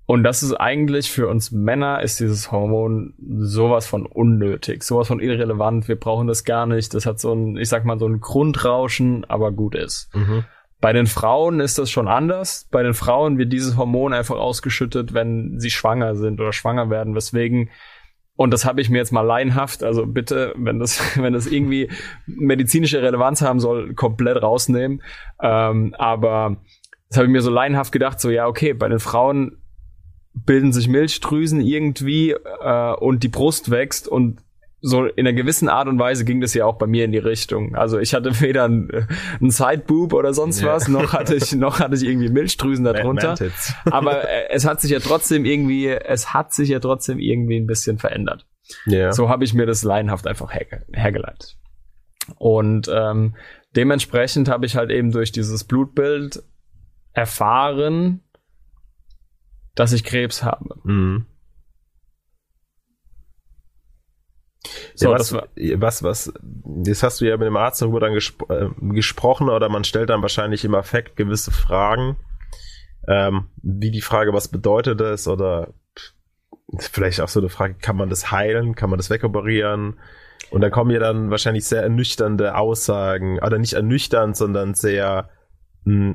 Und 0.06 0.24
das 0.24 0.42
ist 0.42 0.54
eigentlich 0.54 1.12
für 1.12 1.28
uns 1.28 1.52
Männer 1.52 2.02
ist 2.02 2.22
dieses 2.22 2.50
Hormon 2.50 3.14
sowas 3.20 3.86
von 3.88 4.06
unnötig, 4.06 4.84
sowas 4.84 5.10
von 5.10 5.20
irrelevant. 5.20 5.90
Wir 5.90 5.98
brauchen 5.98 6.28
das 6.28 6.46
gar 6.46 6.66
nicht. 6.66 6.94
Das 6.94 7.06
hat 7.06 7.20
so 7.20 7.34
ein, 7.34 7.58
ich 7.58 7.68
sag 7.68 7.84
mal, 7.84 8.00
so 8.00 8.08
ein 8.08 8.22
Grundrauschen, 8.22 9.26
aber 9.26 9.52
gut 9.52 9.76
ist. 9.76 10.10
Mhm. 10.16 10.46
Bei 10.80 10.94
den 10.94 11.08
Frauen 11.08 11.60
ist 11.60 11.80
das 11.80 11.90
schon 11.90 12.08
anders. 12.08 12.68
Bei 12.72 12.84
den 12.84 12.94
Frauen 12.94 13.38
wird 13.38 13.52
dieses 13.52 13.78
Hormon 13.78 14.14
einfach 14.14 14.38
ausgeschüttet, 14.38 15.14
wenn 15.14 15.60
sie 15.60 15.72
schwanger 15.72 16.16
sind 16.16 16.40
oder 16.40 16.54
schwanger 16.54 16.90
werden, 16.90 17.16
weswegen 17.16 17.70
und 18.38 18.52
das 18.52 18.66
habe 18.66 18.80
ich 18.82 18.90
mir 18.90 19.00
jetzt 19.00 19.12
mal 19.12 19.22
laienhaft, 19.22 19.84
also 19.84 20.06
bitte, 20.06 20.54
wenn 20.56 20.80
das, 20.80 21.18
wenn 21.22 21.34
das 21.34 21.48
irgendwie 21.48 21.90
medizinische 22.28 23.02
Relevanz 23.02 23.42
haben 23.42 23.60
soll, 23.60 23.94
komplett 23.96 24.42
rausnehmen. 24.42 25.02
Ähm, 25.42 25.94
aber 25.98 26.58
das 27.10 27.18
habe 27.18 27.26
ich 27.26 27.32
mir 27.32 27.42
so 27.42 27.52
laienhaft 27.52 27.92
gedacht, 27.92 28.22
so 28.22 28.30
ja, 28.30 28.48
okay, 28.48 28.74
bei 28.74 28.88
den 28.88 29.00
Frauen 29.00 29.58
bilden 30.34 30.72
sich 30.72 30.88
Milchdrüsen 30.88 31.62
irgendwie 31.62 32.32
äh, 32.32 32.94
und 32.94 33.24
die 33.24 33.28
Brust 33.28 33.72
wächst 33.72 34.08
und 34.08 34.38
so 34.80 35.06
in 35.06 35.28
einer 35.28 35.34
gewissen 35.34 35.70
Art 35.70 35.88
und 35.88 35.98
Weise 35.98 36.24
ging 36.24 36.40
das 36.40 36.54
ja 36.54 36.66
auch 36.66 36.78
bei 36.78 36.86
mir 36.86 37.06
in 37.06 37.12
die 37.12 37.18
Richtung. 37.18 37.76
Also 37.76 37.98
ich 38.00 38.14
hatte 38.14 38.40
weder 38.42 38.66
einen, 38.66 39.08
einen 39.40 39.50
Sideboob 39.50 40.14
oder 40.14 40.34
sonst 40.34 40.62
yeah. 40.62 40.74
was, 40.74 40.88
noch 40.88 41.14
hatte 41.14 41.36
ich, 41.36 41.52
noch 41.56 41.80
hatte 41.80 41.96
ich 41.96 42.04
irgendwie 42.04 42.30
Milchdrüsen 42.30 42.86
darunter. 42.86 43.36
Aber 43.86 44.30
äh, 44.30 44.50
es 44.50 44.66
hat 44.66 44.82
sich 44.82 44.92
ja 44.92 45.00
trotzdem 45.00 45.46
irgendwie, 45.46 45.88
es 45.88 46.34
hat 46.34 46.54
sich 46.54 46.70
ja 46.70 46.80
trotzdem 46.80 47.20
irgendwie 47.20 47.58
ein 47.58 47.68
bisschen 47.68 47.98
verändert. 47.98 48.46
Yeah. 48.86 49.14
So 49.14 49.30
habe 49.30 49.46
ich 49.46 49.54
mir 49.54 49.66
das 49.66 49.84
laienhaft 49.84 50.28
einfach 50.28 50.54
her, 50.54 50.84
hergeleitet. 50.94 51.58
Und 52.38 52.90
ähm, 52.94 53.36
dementsprechend 53.76 54.50
habe 54.50 54.66
ich 54.66 54.76
halt 54.76 54.92
eben 54.92 55.12
durch 55.12 55.32
dieses 55.32 55.64
Blutbild 55.64 56.44
erfahren, 57.14 58.22
dass 59.76 59.94
ich 59.94 60.04
Krebs 60.04 60.44
habe. 60.44 60.76
Mhm. 60.84 61.26
So, 64.96 65.12
ja, 65.12 65.18
was, 65.18 65.34
was, 65.34 66.04
was, 66.04 66.34
jetzt 66.86 67.04
hast 67.04 67.22
du 67.22 67.26
ja 67.26 67.38
mit 67.38 67.48
dem 67.48 67.58
Arzt 67.58 67.82
darüber 67.82 68.00
dann 68.00 68.14
gespro 68.14 68.46
äh, 68.54 68.70
gesprochen 68.94 69.50
oder 69.50 69.70
man 69.70 69.84
stellt 69.84 70.10
dann 70.10 70.22
wahrscheinlich 70.22 70.66
im 70.66 70.76
Affekt 70.76 71.16
gewisse 71.16 71.52
Fragen, 71.52 72.18
ähm, 73.08 73.48
wie 73.62 73.92
die 73.92 74.02
Frage, 74.02 74.34
was 74.34 74.50
bedeutet 74.50 75.00
das? 75.00 75.28
Oder 75.28 75.74
vielleicht 76.80 77.22
auch 77.22 77.30
so 77.30 77.40
eine 77.40 77.50
Frage, 77.50 77.76
kann 77.76 77.96
man 77.96 78.10
das 78.10 78.32
heilen, 78.32 78.76
kann 78.76 78.90
man 78.90 78.98
das 78.98 79.10
wegoperieren? 79.10 80.00
Und 80.50 80.62
dann 80.62 80.72
kommen 80.72 80.92
ja 80.92 81.00
dann 81.00 81.30
wahrscheinlich 81.30 81.66
sehr 81.66 81.84
ernüchternde 81.84 82.56
Aussagen, 82.56 83.40
oder 83.40 83.58
nicht 83.58 83.74
ernüchternd, 83.74 84.36
sondern 84.36 84.74
sehr 84.74 85.30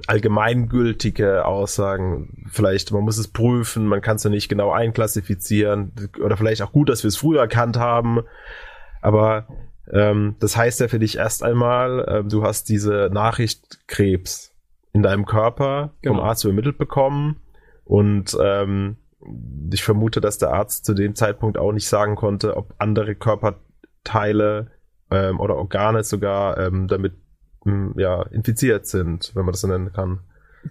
allgemeingültige 0.07 1.45
Aussagen. 1.45 2.47
Vielleicht, 2.50 2.93
man 2.93 3.02
muss 3.02 3.19
es 3.19 3.29
prüfen, 3.29 3.87
man 3.87 4.00
kann 4.00 4.17
es 4.17 4.25
ja 4.25 4.31
nicht 4.31 4.49
genau 4.49 4.71
einklassifizieren. 4.71 5.93
Oder 6.23 6.37
vielleicht 6.37 6.62
auch 6.62 6.73
gut, 6.73 6.88
dass 6.88 7.02
wir 7.05 7.09
es 7.09 7.17
früher 7.17 7.41
erkannt 7.41 7.79
haben. 7.79 8.21
Aber 9.00 9.47
ähm, 9.91 10.37
das 10.41 10.57
heißt 10.57 10.81
ja 10.81 10.88
für 10.88 10.99
dich 10.99 11.17
erst 11.17 11.43
einmal, 11.43 12.05
äh, 12.07 12.25
du 12.25 12.45
hast 12.45 12.69
diese 12.69 13.11
Nachricht 13.12 13.87
Krebs 13.87 14.52
in 14.93 15.02
deinem 15.02 15.26
Körper 15.26 15.95
genau. 16.02 16.17
vom 16.17 16.25
Arzt 16.25 16.45
übermittelt 16.45 16.79
bekommen. 16.79 17.41
Und 17.85 18.37
ähm, 18.43 18.97
ich 19.73 19.83
vermute, 19.83 20.21
dass 20.21 20.38
der 20.38 20.52
Arzt 20.52 20.85
zu 20.85 20.95
dem 20.95 21.14
Zeitpunkt 21.14 21.57
auch 21.57 21.73
nicht 21.73 21.88
sagen 21.88 22.17
konnte, 22.17 22.57
ob 22.57 22.75
andere 22.79 23.14
Körperteile 23.14 24.71
ähm, 25.11 25.41
oder 25.41 25.57
Organe 25.57 26.02
sogar 26.05 26.59
ähm, 26.59 26.88
damit 26.88 27.14
ja, 27.97 28.23
infiziert 28.25 28.87
sind, 28.87 29.33
wenn 29.35 29.45
man 29.45 29.52
das 29.52 29.61
so 29.61 29.69
nennen 29.69 29.92
kann. 29.92 30.21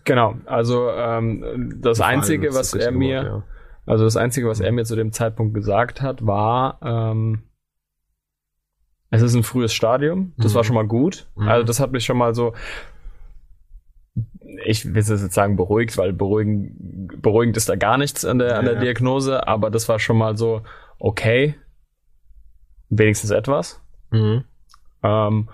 Genau, 0.04 0.36
also 0.46 0.90
ähm, 0.90 1.80
das 1.82 1.98
Gefallen, 1.98 2.20
Einzige, 2.20 2.54
was 2.54 2.74
er 2.74 2.92
mir, 2.92 3.18
Wort, 3.18 3.26
ja. 3.26 3.44
also 3.86 4.04
das 4.06 4.16
Einzige, 4.16 4.48
was 4.48 4.60
er 4.60 4.72
mir 4.72 4.86
zu 4.86 4.96
dem 4.96 5.12
Zeitpunkt 5.12 5.54
gesagt 5.54 6.02
hat, 6.02 6.26
war, 6.26 6.80
ähm, 6.82 7.44
es 9.10 9.22
ist 9.22 9.36
ein 9.36 9.44
frühes 9.44 9.74
Stadium, 9.74 10.34
das 10.38 10.54
mhm. 10.54 10.56
war 10.56 10.64
schon 10.64 10.76
mal 10.76 10.88
gut. 10.88 11.28
Mhm. 11.36 11.48
Also 11.50 11.66
das 11.66 11.80
hat 11.82 11.92
mich 11.92 12.06
schon 12.06 12.18
mal 12.18 12.34
so, 12.34 12.54
ich 14.66 14.86
will 14.86 14.96
jetzt 14.96 15.34
sagen 15.34 15.58
beruhigt, 15.58 15.98
weil 15.98 16.14
beruhigend, 16.14 17.22
beruhigend 17.22 17.58
ist 17.58 17.68
da 17.68 17.76
gar 17.76 17.98
nichts 17.98 18.24
an 18.24 18.40
der, 18.40 18.50
ja, 18.50 18.56
an 18.56 18.66
der 18.66 18.76
Diagnose, 18.76 19.48
aber 19.48 19.70
das 19.70 19.90
war 19.90 20.00
schon 20.00 20.18
mal 20.18 20.38
so, 20.38 20.62
okay, 21.00 21.56
wenigstens 22.90 23.32
etwas. 23.32 23.82
Mhm. 24.12 24.46
Ähm, 25.04 25.50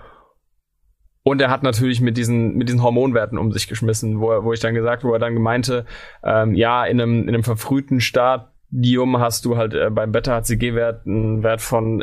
und 1.28 1.42
er 1.42 1.50
hat 1.50 1.62
natürlich 1.62 2.00
mit 2.00 2.16
diesen, 2.16 2.56
mit 2.56 2.70
diesen 2.70 2.82
Hormonwerten 2.82 3.36
um 3.36 3.52
sich 3.52 3.68
geschmissen, 3.68 4.18
wo, 4.18 4.30
er, 4.30 4.44
wo 4.44 4.54
ich 4.54 4.60
dann 4.60 4.72
gesagt, 4.72 5.04
wo 5.04 5.12
er 5.12 5.18
dann 5.18 5.34
meinte, 5.34 5.84
ähm, 6.24 6.54
ja, 6.54 6.86
in 6.86 6.98
einem, 6.98 7.22
in 7.24 7.28
einem 7.28 7.42
verfrühten 7.42 8.00
Stadium 8.00 9.18
hast 9.18 9.44
du 9.44 9.58
halt 9.58 9.74
äh, 9.74 9.90
beim 9.90 10.10
Beta-HCG-Wert 10.10 11.06
einen 11.06 11.42
Wert 11.42 11.60
von, 11.60 12.02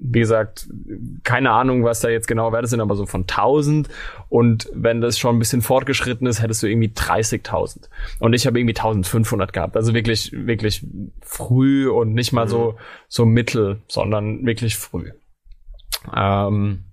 wie 0.00 0.20
gesagt, 0.20 0.70
keine 1.22 1.50
Ahnung, 1.50 1.84
was 1.84 2.00
da 2.00 2.08
jetzt 2.08 2.28
genau 2.28 2.50
Werte 2.50 2.66
sind, 2.66 2.80
aber 2.80 2.96
so 2.96 3.04
von 3.04 3.22
1000. 3.22 3.90
Und 4.30 4.70
wenn 4.72 5.02
das 5.02 5.18
schon 5.18 5.36
ein 5.36 5.38
bisschen 5.38 5.60
fortgeschritten 5.60 6.26
ist, 6.26 6.40
hättest 6.40 6.62
du 6.62 6.66
irgendwie 6.66 6.94
30.000. 6.94 7.90
Und 8.20 8.32
ich 8.32 8.46
habe 8.46 8.58
irgendwie 8.58 8.74
1500 8.74 9.52
gehabt. 9.52 9.76
Also 9.76 9.92
wirklich, 9.92 10.32
wirklich 10.32 10.82
früh 11.20 11.90
und 11.90 12.14
nicht 12.14 12.32
mal 12.32 12.48
so, 12.48 12.72
mhm. 12.72 12.76
so 13.08 13.26
mittel, 13.26 13.82
sondern 13.86 14.46
wirklich 14.46 14.76
früh. 14.76 15.10
Ähm, 16.16 16.85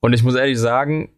und 0.00 0.12
ich 0.12 0.22
muss 0.22 0.34
ehrlich 0.34 0.58
sagen, 0.58 1.10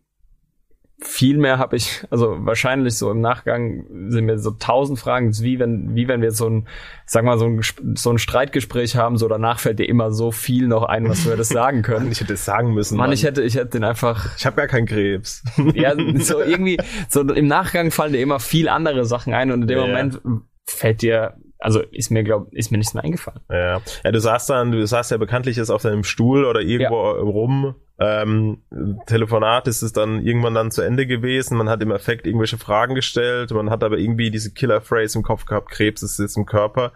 viel 1.04 1.38
mehr 1.38 1.58
habe 1.58 1.76
ich, 1.76 2.04
also 2.10 2.36
wahrscheinlich 2.40 2.96
so 2.96 3.10
im 3.10 3.20
Nachgang 3.20 3.86
sind 4.08 4.24
mir 4.26 4.38
so 4.38 4.52
tausend 4.52 4.98
Fragen, 4.98 5.32
wie 5.40 5.58
wenn, 5.58 5.94
wie 5.94 6.08
wenn 6.08 6.22
wir 6.22 6.30
so 6.30 6.48
ein, 6.48 6.68
sag 7.06 7.24
mal, 7.24 7.38
so 7.38 7.46
ein, 7.46 7.60
so 7.96 8.10
ein 8.10 8.18
Streitgespräch 8.18 8.96
haben, 8.96 9.16
so 9.16 9.28
danach 9.28 9.58
fällt 9.58 9.78
dir 9.78 9.88
immer 9.88 10.12
so 10.12 10.30
viel 10.30 10.68
noch 10.68 10.84
ein, 10.84 11.08
was 11.08 11.24
du 11.24 11.30
hättest 11.30 11.52
sagen 11.52 11.82
können. 11.82 12.10
ich 12.10 12.20
hätte 12.20 12.34
es 12.34 12.44
sagen 12.44 12.72
müssen. 12.74 12.96
Mann, 12.96 13.08
Mann, 13.08 13.14
ich 13.14 13.24
hätte, 13.24 13.42
ich 13.42 13.56
hätte 13.56 13.70
den 13.70 13.84
einfach. 13.84 14.36
Ich 14.36 14.46
habe 14.46 14.60
ja 14.60 14.66
keinen 14.66 14.86
Krebs. 14.86 15.42
ja, 15.74 15.94
so 16.20 16.40
irgendwie, 16.40 16.78
so 17.08 17.20
im 17.22 17.46
Nachgang 17.46 17.90
fallen 17.90 18.12
dir 18.12 18.20
immer 18.20 18.40
viel 18.40 18.68
andere 18.68 19.04
Sachen 19.04 19.34
ein 19.34 19.50
und 19.50 19.62
in 19.62 19.68
dem 19.68 19.78
ja. 19.78 19.86
Moment 19.86 20.20
fällt 20.66 21.02
dir 21.02 21.34
also 21.62 21.80
ist 21.80 22.10
mir 22.10 22.22
glaub 22.24 22.52
ist 22.52 22.70
mir 22.70 22.78
nichts 22.78 22.94
mehr 22.94 23.04
eingefallen. 23.04 23.40
Ja. 23.50 23.80
ja, 24.04 24.12
du 24.12 24.20
saßt 24.20 24.50
dann, 24.50 24.72
du 24.72 24.86
saßt 24.86 25.10
ja 25.10 25.16
bekanntlich 25.16 25.56
jetzt 25.56 25.70
auf 25.70 25.82
deinem 25.82 26.04
Stuhl 26.04 26.44
oder 26.44 26.60
irgendwo 26.60 26.96
ja. 26.96 27.20
rum 27.20 27.74
ähm, 28.02 28.62
Telefonat 29.06 29.68
ist 29.68 29.82
es 29.82 29.92
dann 29.92 30.22
irgendwann 30.22 30.54
dann 30.54 30.72
zu 30.72 30.82
Ende 30.82 31.06
gewesen. 31.06 31.56
Man 31.56 31.68
hat 31.68 31.82
im 31.82 31.92
Effekt 31.92 32.26
irgendwelche 32.26 32.58
Fragen 32.58 32.96
gestellt. 32.96 33.52
Man 33.52 33.70
hat 33.70 33.84
aber 33.84 33.98
irgendwie 33.98 34.30
diese 34.30 34.52
Killer-Phrase 34.52 35.18
im 35.18 35.22
Kopf 35.22 35.44
gehabt, 35.44 35.70
Krebs 35.70 36.02
ist 36.02 36.18
jetzt 36.18 36.36
im 36.36 36.44
Körper. 36.44 36.92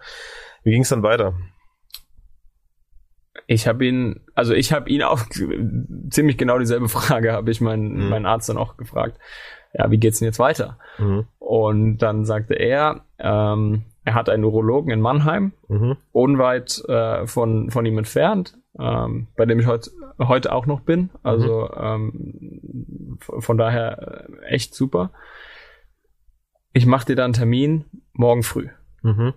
Wie 0.63 0.71
ging 0.71 0.81
es 0.81 0.89
dann 0.89 1.03
weiter? 1.03 1.33
Ich 3.45 3.67
habe 3.67 3.85
ihn, 3.85 4.19
also 4.35 4.53
ich 4.53 4.73
habe 4.73 4.89
ihn 4.89 5.01
auch 5.03 5.21
ziemlich 6.09 6.37
genau 6.37 6.59
dieselbe 6.59 6.89
Frage, 6.89 7.31
habe 7.31 7.51
ich 7.51 7.61
meinen, 7.61 8.03
mhm. 8.03 8.09
meinen 8.09 8.25
Arzt 8.25 8.49
dann 8.49 8.57
auch 8.57 8.75
gefragt. 8.75 9.17
Ja, 9.73 9.89
wie 9.89 9.99
geht's 9.99 10.19
denn 10.19 10.25
jetzt 10.25 10.39
weiter? 10.39 10.77
Mhm. 10.97 11.27
Und 11.39 11.99
dann 11.99 12.25
sagte 12.25 12.55
er, 12.55 13.05
ähm, 13.19 13.85
er 14.07 14.13
hat 14.13 14.29
einen 14.29 14.45
Urologen 14.45 14.89
in 14.89 15.01
Mannheim, 15.01 15.51
mhm. 15.67 15.97
unweit 16.13 16.81
äh, 16.87 17.27
von, 17.27 17.69
von 17.71 17.85
ihm 17.85 17.97
entfernt, 17.97 18.57
ähm, 18.79 19.27
bei 19.35 19.45
dem 19.45 19.59
ich 19.59 19.67
heute 19.67 19.91
heute 20.17 20.53
auch 20.53 20.65
noch 20.65 20.79
bin. 20.79 21.09
Also 21.23 21.67
mhm. 21.67 23.19
ähm, 23.19 23.19
von 23.19 23.57
daher 23.57 24.29
äh, 24.29 24.45
echt 24.45 24.73
super. 24.73 25.11
Ich 26.71 26.85
mache 26.85 27.05
dir 27.07 27.17
dann 27.17 27.25
einen 27.25 27.33
Termin 27.33 27.83
morgen 28.13 28.43
früh. 28.43 28.69
Mhm. 29.01 29.33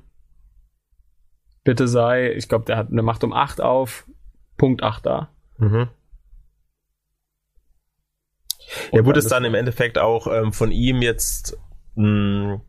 Bitte 1.65 1.89
sei, 1.89 2.33
ich 2.35 2.49
glaube, 2.49 2.65
der 2.67 2.77
hat 2.77 2.93
eine 2.93 3.03
Macht 3.03 3.25
um 3.25 3.33
8 3.33 3.61
auf, 3.61 4.07
Punkt 4.57 4.85
8 4.85 5.05
da. 5.05 5.31
Mhm. 5.59 5.89
Ja, 8.93 9.05
wurde 9.05 9.19
es 9.19 9.27
dann 9.27 9.45
im 9.45 9.55
Endeffekt 9.55 9.99
auch 9.99 10.29
ähm, 10.29 10.53
von 10.53 10.71
ihm 10.71 11.03
jetzt 11.03 11.59
mh, 11.97 12.53
hm, 12.53 12.61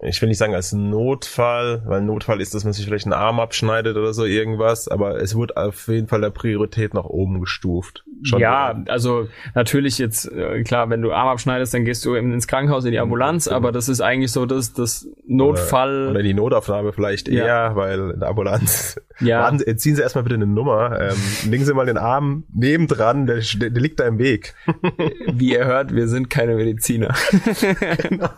ich 0.00 0.20
will 0.20 0.28
nicht 0.28 0.38
sagen 0.38 0.54
als 0.54 0.72
Notfall, 0.72 1.82
weil 1.86 2.02
Notfall 2.02 2.40
ist, 2.40 2.54
dass 2.54 2.64
man 2.64 2.72
sich 2.72 2.84
vielleicht 2.84 3.06
einen 3.06 3.14
Arm 3.14 3.40
abschneidet 3.40 3.96
oder 3.96 4.12
so 4.12 4.24
irgendwas, 4.24 4.88
aber 4.88 5.20
es 5.20 5.36
wird 5.36 5.56
auf 5.56 5.88
jeden 5.88 6.08
Fall 6.08 6.20
der 6.20 6.30
Priorität 6.30 6.94
nach 6.94 7.04
oben 7.04 7.40
gestuft. 7.40 8.04
Schon 8.22 8.40
ja, 8.40 8.82
also 8.88 9.28
natürlich 9.54 9.98
jetzt, 9.98 10.30
äh, 10.30 10.62
klar, 10.62 10.90
wenn 10.90 11.02
du 11.02 11.12
Arm 11.12 11.28
abschneidest, 11.28 11.74
dann 11.74 11.84
gehst 11.84 12.04
du 12.04 12.14
ins 12.14 12.46
Krankenhaus, 12.46 12.84
in 12.84 12.92
die 12.92 12.98
Ambulanz, 12.98 13.48
mhm. 13.48 13.56
aber 13.56 13.72
das 13.72 13.88
ist 13.88 14.00
eigentlich 14.00 14.32
so 14.32 14.46
das, 14.46 14.72
das 14.72 15.08
Notfall. 15.26 16.02
Oder, 16.02 16.10
oder 16.10 16.22
die 16.22 16.34
Notaufnahme 16.34 16.92
vielleicht 16.92 17.28
eher, 17.28 17.46
ja. 17.46 17.76
weil 17.76 18.10
in 18.10 18.20
der 18.20 18.28
Ambulanz. 18.28 19.00
Ja. 19.20 19.42
Warten, 19.42 19.78
ziehen 19.78 19.96
Sie 19.96 20.02
erstmal 20.02 20.24
bitte 20.24 20.34
eine 20.34 20.46
Nummer, 20.46 20.98
ähm, 21.00 21.16
legen 21.50 21.64
Sie 21.64 21.74
mal 21.74 21.86
den 21.86 21.98
Arm 21.98 22.44
nebendran, 22.52 23.26
der, 23.26 23.40
der, 23.40 23.70
liegt 23.70 24.00
da 24.00 24.06
im 24.06 24.18
Weg. 24.18 24.54
Wie 25.32 25.52
ihr 25.52 25.64
hört, 25.64 25.94
wir 25.94 26.08
sind 26.08 26.30
keine 26.30 26.56
Mediziner. 26.56 27.14
genau. 27.62 28.28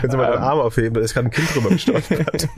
Können 0.00 0.10
Sie 0.10 0.16
mal 0.16 0.32
den 0.32 0.38
ähm. 0.38 0.42
Arm 0.42 0.58
aufheben, 0.60 0.94
da 0.94 1.00
ist 1.00 1.14
gerade 1.14 1.28
ein 1.28 1.30
Kind 1.30 1.54
drüber 1.54 1.70
gestolpert. 1.70 2.48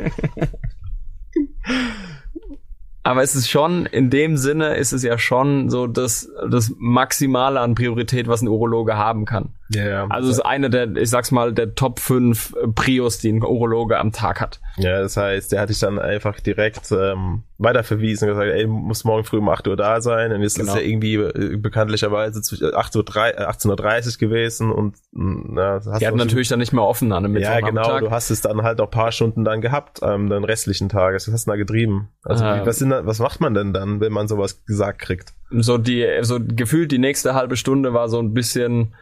Aber 3.06 3.22
es 3.22 3.36
ist 3.36 3.48
schon, 3.48 3.86
in 3.86 4.10
dem 4.10 4.36
Sinne 4.36 4.74
ist 4.74 4.90
es 4.90 5.04
ja 5.04 5.16
schon 5.16 5.70
so 5.70 5.86
das, 5.86 6.28
das 6.50 6.72
Maximale 6.76 7.60
an 7.60 7.76
Priorität, 7.76 8.26
was 8.26 8.42
ein 8.42 8.48
Urologe 8.48 8.96
haben 8.96 9.24
kann. 9.24 9.50
Ja, 9.70 9.88
ja. 9.88 10.06
Also 10.08 10.30
es 10.30 10.38
ist 10.38 10.44
eine 10.44 10.70
der, 10.70 10.96
ich 10.96 11.10
sag's 11.10 11.30
mal, 11.30 11.52
der 11.52 11.74
Top 11.74 11.98
5 11.98 12.54
Prios, 12.74 13.18
die 13.18 13.32
ein 13.32 13.42
Urologe 13.42 13.98
am 13.98 14.12
Tag 14.12 14.40
hat. 14.40 14.60
Ja, 14.76 15.00
das 15.00 15.16
heißt, 15.16 15.52
der 15.52 15.60
hat 15.60 15.70
dich 15.70 15.80
dann 15.80 15.98
einfach 15.98 16.38
direkt 16.40 16.92
ähm, 16.92 17.42
weiterverwiesen 17.58 18.28
und 18.28 18.36
gesagt, 18.36 18.52
ey, 18.52 18.66
muss 18.66 19.04
morgen 19.04 19.24
früh 19.24 19.38
um 19.38 19.48
8 19.48 19.66
Uhr 19.68 19.76
da 19.76 20.00
sein. 20.00 20.32
Und 20.32 20.42
jetzt 20.42 20.58
genau. 20.58 20.72
ist 20.72 20.78
ja 20.78 20.86
irgendwie 20.86 21.14
äh, 21.14 21.56
bekanntlicherweise 21.56 22.40
18.30 22.40 23.38
Uhr, 23.38 23.48
18 23.48 23.70
Uhr 23.70 23.76
gewesen 24.18 24.70
und 24.70 24.96
na, 25.12 25.80
hast 25.84 26.00
Die 26.00 26.06
hatten 26.06 26.18
natürlich 26.18 26.48
dann 26.48 26.58
nicht 26.58 26.72
mehr 26.72 26.84
offen 26.84 27.12
an 27.12 27.22
dem 27.22 27.36
Ja, 27.36 27.60
genau, 27.60 27.98
du 27.98 28.10
hast 28.10 28.30
es 28.30 28.42
dann 28.42 28.62
halt 28.62 28.80
auch 28.80 28.90
paar 28.90 29.12
Stunden 29.12 29.44
dann 29.44 29.60
gehabt, 29.60 30.00
ähm, 30.02 30.28
den 30.28 30.44
restlichen 30.44 30.88
Tag. 30.88 31.14
Was 31.14 31.28
hast 31.28 31.46
du 31.46 31.50
da 31.50 31.56
getrieben? 31.56 32.08
Also 32.22 32.44
ah. 32.44 32.60
was, 32.64 32.78
sind, 32.78 32.90
was 32.90 33.18
macht 33.18 33.40
man 33.40 33.54
denn 33.54 33.72
dann, 33.72 34.00
wenn 34.00 34.12
man 34.12 34.28
sowas 34.28 34.64
gesagt 34.64 35.00
kriegt? 35.00 35.32
So 35.50 35.78
die, 35.78 36.06
so 36.22 36.38
gefühlt 36.40 36.92
die 36.92 36.98
nächste 36.98 37.34
halbe 37.34 37.56
Stunde 37.56 37.94
war 37.94 38.08
so 38.08 38.18
ein 38.18 38.34
bisschen 38.34 38.94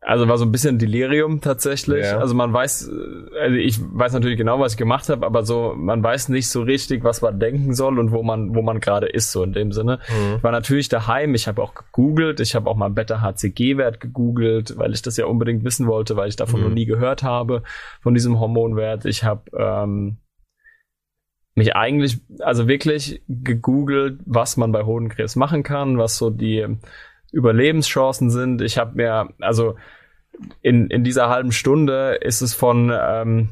also 0.00 0.28
war 0.28 0.38
so 0.38 0.44
ein 0.44 0.52
bisschen 0.52 0.78
Delirium 0.78 1.40
tatsächlich. 1.40 2.04
Ja. 2.04 2.18
Also 2.18 2.34
man 2.34 2.52
weiß, 2.52 2.90
also 3.40 3.56
ich 3.56 3.78
weiß 3.80 4.12
natürlich 4.12 4.36
genau, 4.36 4.60
was 4.60 4.72
ich 4.72 4.78
gemacht 4.78 5.08
habe, 5.08 5.26
aber 5.26 5.44
so 5.44 5.74
man 5.76 6.02
weiß 6.02 6.28
nicht 6.28 6.48
so 6.48 6.62
richtig, 6.62 7.02
was 7.02 7.22
man 7.22 7.40
denken 7.40 7.74
soll 7.74 7.98
und 7.98 8.12
wo 8.12 8.22
man 8.22 8.54
wo 8.54 8.62
man 8.62 8.80
gerade 8.80 9.06
ist 9.06 9.32
so 9.32 9.42
in 9.42 9.52
dem 9.52 9.72
Sinne. 9.72 9.98
Mhm. 10.08 10.36
Ich 10.36 10.42
war 10.44 10.52
natürlich 10.52 10.88
daheim. 10.88 11.34
Ich 11.34 11.48
habe 11.48 11.62
auch 11.62 11.74
gegoogelt. 11.74 12.40
Ich 12.40 12.54
habe 12.54 12.70
auch 12.70 12.76
mal 12.76 12.90
Beta 12.90 13.20
HCG 13.20 13.76
Wert 13.78 14.00
gegoogelt, 14.00 14.76
weil 14.76 14.92
ich 14.92 15.02
das 15.02 15.16
ja 15.16 15.26
unbedingt 15.26 15.64
wissen 15.64 15.86
wollte, 15.86 16.16
weil 16.16 16.28
ich 16.28 16.36
davon 16.36 16.60
mhm. 16.60 16.68
noch 16.68 16.74
nie 16.74 16.86
gehört 16.86 17.22
habe 17.22 17.62
von 18.00 18.14
diesem 18.14 18.38
Hormonwert. 18.38 19.06
Ich 19.06 19.24
habe 19.24 19.42
ähm, 19.58 20.18
mich 21.56 21.74
eigentlich 21.74 22.20
also 22.40 22.68
wirklich 22.68 23.22
gegoogelt, 23.28 24.20
was 24.24 24.56
man 24.56 24.72
bei 24.72 24.84
Hodenkrebs 24.84 25.36
machen 25.36 25.62
kann, 25.62 25.98
was 25.98 26.16
so 26.18 26.30
die 26.30 26.66
Überlebenschancen 27.32 28.30
sind. 28.30 28.62
Ich 28.62 28.78
habe 28.78 28.96
mir, 28.96 29.28
also 29.40 29.76
in, 30.62 30.88
in 30.88 31.04
dieser 31.04 31.28
halben 31.28 31.52
Stunde 31.52 32.18
ist 32.20 32.40
es 32.40 32.54
von, 32.54 32.92
ähm, 32.94 33.50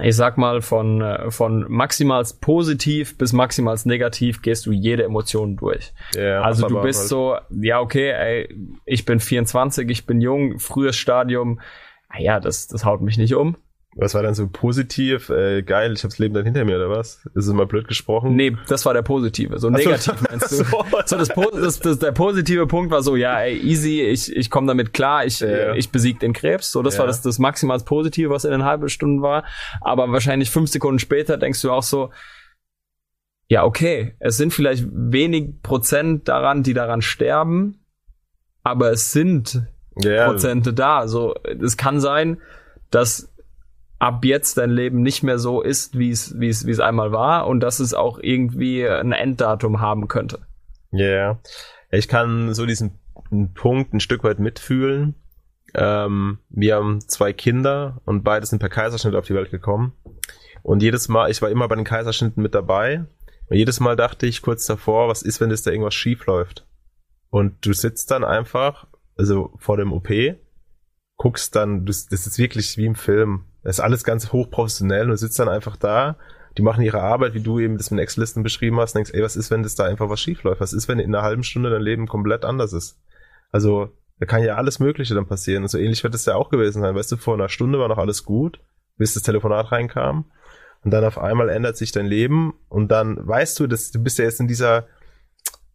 ich 0.00 0.16
sag 0.16 0.38
mal, 0.38 0.60
von, 0.60 1.00
äh, 1.00 1.30
von 1.30 1.66
maximal 1.68 2.24
positiv 2.40 3.16
bis 3.16 3.32
maximal 3.32 3.78
negativ 3.84 4.42
gehst 4.42 4.66
du 4.66 4.72
jede 4.72 5.04
Emotion 5.04 5.56
durch. 5.56 5.92
Yeah, 6.16 6.42
also 6.42 6.66
du 6.66 6.82
bist 6.82 7.00
halt. 7.00 7.08
so, 7.08 7.36
ja, 7.50 7.80
okay, 7.80 8.10
ey, 8.10 8.56
ich 8.84 9.04
bin 9.04 9.20
24, 9.20 9.88
ich 9.88 10.06
bin 10.06 10.20
jung, 10.20 10.58
frühes 10.58 10.96
Stadium, 10.96 11.60
ja, 12.18 12.40
das, 12.40 12.68
das 12.68 12.84
haut 12.84 13.02
mich 13.02 13.18
nicht 13.18 13.34
um. 13.34 13.56
Was 13.96 14.14
war 14.14 14.22
dann 14.24 14.34
so 14.34 14.48
positiv? 14.48 15.30
Äh, 15.30 15.62
geil, 15.62 15.92
ich 15.92 16.02
hab's 16.02 16.18
Leben 16.18 16.34
dann 16.34 16.44
hinter 16.44 16.64
mir, 16.64 16.76
oder 16.76 16.90
was? 16.90 17.24
Ist 17.34 17.46
es 17.46 17.52
mal 17.52 17.66
blöd 17.66 17.86
gesprochen? 17.86 18.34
Nee, 18.34 18.56
das 18.68 18.84
war 18.84 18.92
der 18.92 19.02
positive. 19.02 19.58
So 19.60 19.70
negativ 19.70 20.14
so, 20.18 20.24
meinst 20.28 20.52
du? 20.52 20.64
So, 20.64 20.84
so 21.06 21.16
das, 21.16 21.28
das, 21.28 21.80
das, 21.80 21.98
der 21.98 22.12
positive 22.12 22.66
Punkt 22.66 22.90
war 22.90 23.02
so, 23.02 23.14
ja, 23.14 23.40
ey, 23.40 23.56
easy, 23.56 24.02
ich, 24.02 24.34
ich 24.34 24.50
komme 24.50 24.66
damit 24.66 24.92
klar, 24.92 25.24
ich, 25.24 25.40
ja. 25.40 25.74
ich 25.74 25.90
besieg 25.90 26.18
den 26.18 26.32
Krebs. 26.32 26.72
So, 26.72 26.82
das 26.82 26.94
ja. 26.94 27.00
war 27.00 27.06
das, 27.06 27.22
das 27.22 27.38
maximal 27.38 27.78
Positive, 27.78 28.30
was 28.30 28.44
in 28.44 28.50
den 28.50 28.64
halben 28.64 28.88
Stunden 28.88 29.22
war. 29.22 29.44
Aber 29.80 30.10
wahrscheinlich 30.10 30.50
fünf 30.50 30.70
Sekunden 30.70 30.98
später 30.98 31.36
denkst 31.36 31.62
du 31.62 31.70
auch 31.70 31.82
so, 31.82 32.10
ja, 33.48 33.64
okay, 33.64 34.16
es 34.18 34.36
sind 34.36 34.52
vielleicht 34.52 34.86
wenig 34.90 35.62
Prozent 35.62 36.28
daran, 36.28 36.62
die 36.62 36.74
daran 36.74 37.02
sterben, 37.02 37.84
aber 38.62 38.90
es 38.90 39.12
sind 39.12 39.62
ja. 40.02 40.26
Prozente 40.26 40.72
da. 40.72 41.06
So, 41.06 41.34
es 41.44 41.76
kann 41.76 42.00
sein, 42.00 42.40
dass 42.90 43.33
ab 44.04 44.22
jetzt 44.26 44.58
dein 44.58 44.70
Leben 44.70 45.00
nicht 45.00 45.22
mehr 45.22 45.38
so 45.38 45.62
ist, 45.62 45.98
wie 45.98 46.10
es, 46.10 46.38
wie 46.38 46.48
es, 46.48 46.66
wie 46.66 46.70
es 46.70 46.80
einmal 46.80 47.10
war 47.10 47.46
und 47.46 47.60
dass 47.60 47.80
es 47.80 47.94
auch 47.94 48.18
irgendwie 48.18 48.86
ein 48.86 49.12
Enddatum 49.12 49.80
haben 49.80 50.08
könnte. 50.08 50.40
Ja, 50.90 51.06
yeah. 51.06 51.40
ich 51.90 52.06
kann 52.06 52.52
so 52.52 52.66
diesen 52.66 53.00
Punkt 53.54 53.94
ein 53.94 54.00
Stück 54.00 54.22
weit 54.22 54.40
mitfühlen. 54.40 55.14
Ähm, 55.74 56.38
wir 56.50 56.76
haben 56.76 57.00
zwei 57.00 57.32
Kinder 57.32 58.02
und 58.04 58.24
beide 58.24 58.44
sind 58.44 58.58
per 58.58 58.68
Kaiserschnitt 58.68 59.14
auf 59.14 59.26
die 59.26 59.34
Welt 59.34 59.50
gekommen. 59.50 59.94
Und 60.62 60.82
jedes 60.82 61.08
Mal, 61.08 61.30
ich 61.30 61.40
war 61.40 61.48
immer 61.48 61.66
bei 61.66 61.74
den 61.74 61.86
Kaiserschnitten 61.86 62.42
mit 62.42 62.54
dabei. 62.54 63.06
Und 63.48 63.56
jedes 63.56 63.80
Mal 63.80 63.96
dachte 63.96 64.26
ich 64.26 64.42
kurz 64.42 64.66
davor, 64.66 65.08
was 65.08 65.22
ist, 65.22 65.40
wenn 65.40 65.50
es 65.50 65.62
da 65.62 65.70
irgendwas 65.70 65.94
schief 65.94 66.26
läuft? 66.26 66.66
Und 67.30 67.64
du 67.64 67.72
sitzt 67.72 68.10
dann 68.10 68.22
einfach, 68.22 68.86
also 69.16 69.54
vor 69.56 69.78
dem 69.78 69.94
OP, 69.94 70.10
guckst 71.16 71.56
dann, 71.56 71.86
das, 71.86 72.06
das 72.06 72.26
ist 72.26 72.38
wirklich 72.38 72.76
wie 72.76 72.84
im 72.84 72.94
Film. 72.94 73.46
Das 73.64 73.78
ist 73.78 73.80
alles 73.80 74.04
ganz 74.04 74.30
hochprofessionell 74.30 75.04
und 75.04 75.10
du 75.10 75.16
sitzt 75.16 75.38
dann 75.38 75.48
einfach 75.48 75.76
da, 75.76 76.16
die 76.56 76.62
machen 76.62 76.84
ihre 76.84 77.00
Arbeit, 77.00 77.34
wie 77.34 77.40
du 77.40 77.58
eben 77.58 77.78
das 77.78 77.90
mit 77.90 78.00
Excel-Listen 78.00 78.42
beschrieben 78.42 78.78
hast, 78.78 78.94
denkst, 78.94 79.10
ey, 79.12 79.22
was 79.22 79.36
ist, 79.36 79.50
wenn 79.50 79.62
das 79.62 79.74
da 79.74 79.84
einfach 79.84 80.08
was 80.08 80.20
schief 80.20 80.44
läuft? 80.44 80.60
Was 80.60 80.72
ist, 80.72 80.86
wenn 80.86 81.00
in 81.00 81.14
einer 81.14 81.24
halben 81.24 81.42
Stunde 81.42 81.70
dein 81.70 81.82
Leben 81.82 82.06
komplett 82.06 82.44
anders 82.44 82.72
ist? 82.72 83.00
Also, 83.50 83.90
da 84.20 84.26
kann 84.26 84.44
ja 84.44 84.54
alles 84.54 84.78
Mögliche 84.78 85.14
dann 85.14 85.26
passieren. 85.26 85.64
Und 85.64 85.68
so 85.68 85.78
ähnlich 85.78 86.04
wird 86.04 86.14
es 86.14 86.26
ja 86.26 86.36
auch 86.36 86.50
gewesen 86.50 86.82
sein. 86.82 86.94
Weißt 86.94 87.10
du, 87.10 87.16
vor 87.16 87.34
einer 87.34 87.48
Stunde 87.48 87.80
war 87.80 87.88
noch 87.88 87.98
alles 87.98 88.24
gut, 88.24 88.60
bis 88.96 89.14
das 89.14 89.24
Telefonat 89.24 89.72
reinkam. 89.72 90.30
Und 90.84 90.92
dann 90.92 91.04
auf 91.04 91.18
einmal 91.18 91.48
ändert 91.48 91.76
sich 91.76 91.90
dein 91.90 92.06
Leben 92.06 92.54
und 92.68 92.88
dann 92.88 93.26
weißt 93.26 93.58
du, 93.58 93.66
dass 93.66 93.90
du 93.90 94.02
bist 94.02 94.18
ja 94.18 94.26
jetzt 94.26 94.38
in 94.38 94.48
dieser 94.48 94.86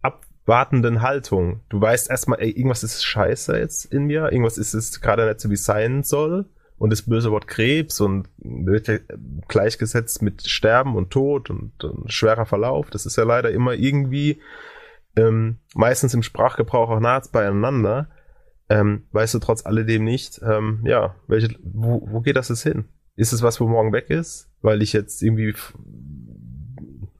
abwartenden 0.01 1.01
Haltung. 1.01 1.61
Du 1.69 1.81
weißt 1.81 2.11
erstmal, 2.11 2.39
ey, 2.39 2.51
irgendwas 2.51 2.83
ist 2.83 3.03
scheiße 3.03 3.57
jetzt 3.57 3.85
in 3.85 4.05
mir, 4.05 4.31
irgendwas 4.31 4.59
ist 4.59 4.75
es 4.75 5.01
gerade 5.01 5.25
nicht 5.25 5.41
so, 5.41 5.49
wie 5.49 5.55
es 5.55 5.65
sein 5.65 6.03
soll 6.03 6.45
und 6.79 6.91
das 6.91 7.03
böse 7.03 7.31
Wort 7.31 7.47
Krebs 7.47 7.99
und 7.99 8.29
wird 8.37 8.89
gleichgesetzt 9.47 10.21
mit 10.21 10.47
Sterben 10.47 10.95
und 10.95 11.11
Tod 11.11 11.49
und, 11.49 11.83
und 11.83 12.11
schwerer 12.11 12.45
Verlauf. 12.45 12.89
Das 12.89 13.05
ist 13.05 13.17
ja 13.17 13.25
leider 13.25 13.51
immer 13.51 13.73
irgendwie 13.73 14.41
ähm, 15.15 15.57
meistens 15.75 16.13
im 16.13 16.23
Sprachgebrauch 16.23 16.89
auch 16.89 16.99
nah 17.01 17.21
beieinander. 17.31 18.09
Ähm, 18.69 19.03
weißt 19.11 19.33
du 19.33 19.39
trotz 19.39 19.65
alledem 19.65 20.03
nicht, 20.03 20.41
ähm, 20.43 20.81
ja, 20.85 21.15
welche, 21.27 21.55
wo, 21.63 22.07
wo 22.09 22.21
geht 22.21 22.37
das 22.37 22.49
jetzt 22.49 22.63
hin? 22.63 22.85
Ist 23.15 23.33
es 23.33 23.41
was, 23.41 23.59
wo 23.59 23.67
morgen 23.67 23.91
weg 23.91 24.09
ist? 24.09 24.49
Weil 24.61 24.81
ich 24.81 24.93
jetzt 24.93 25.21
irgendwie 25.21 25.53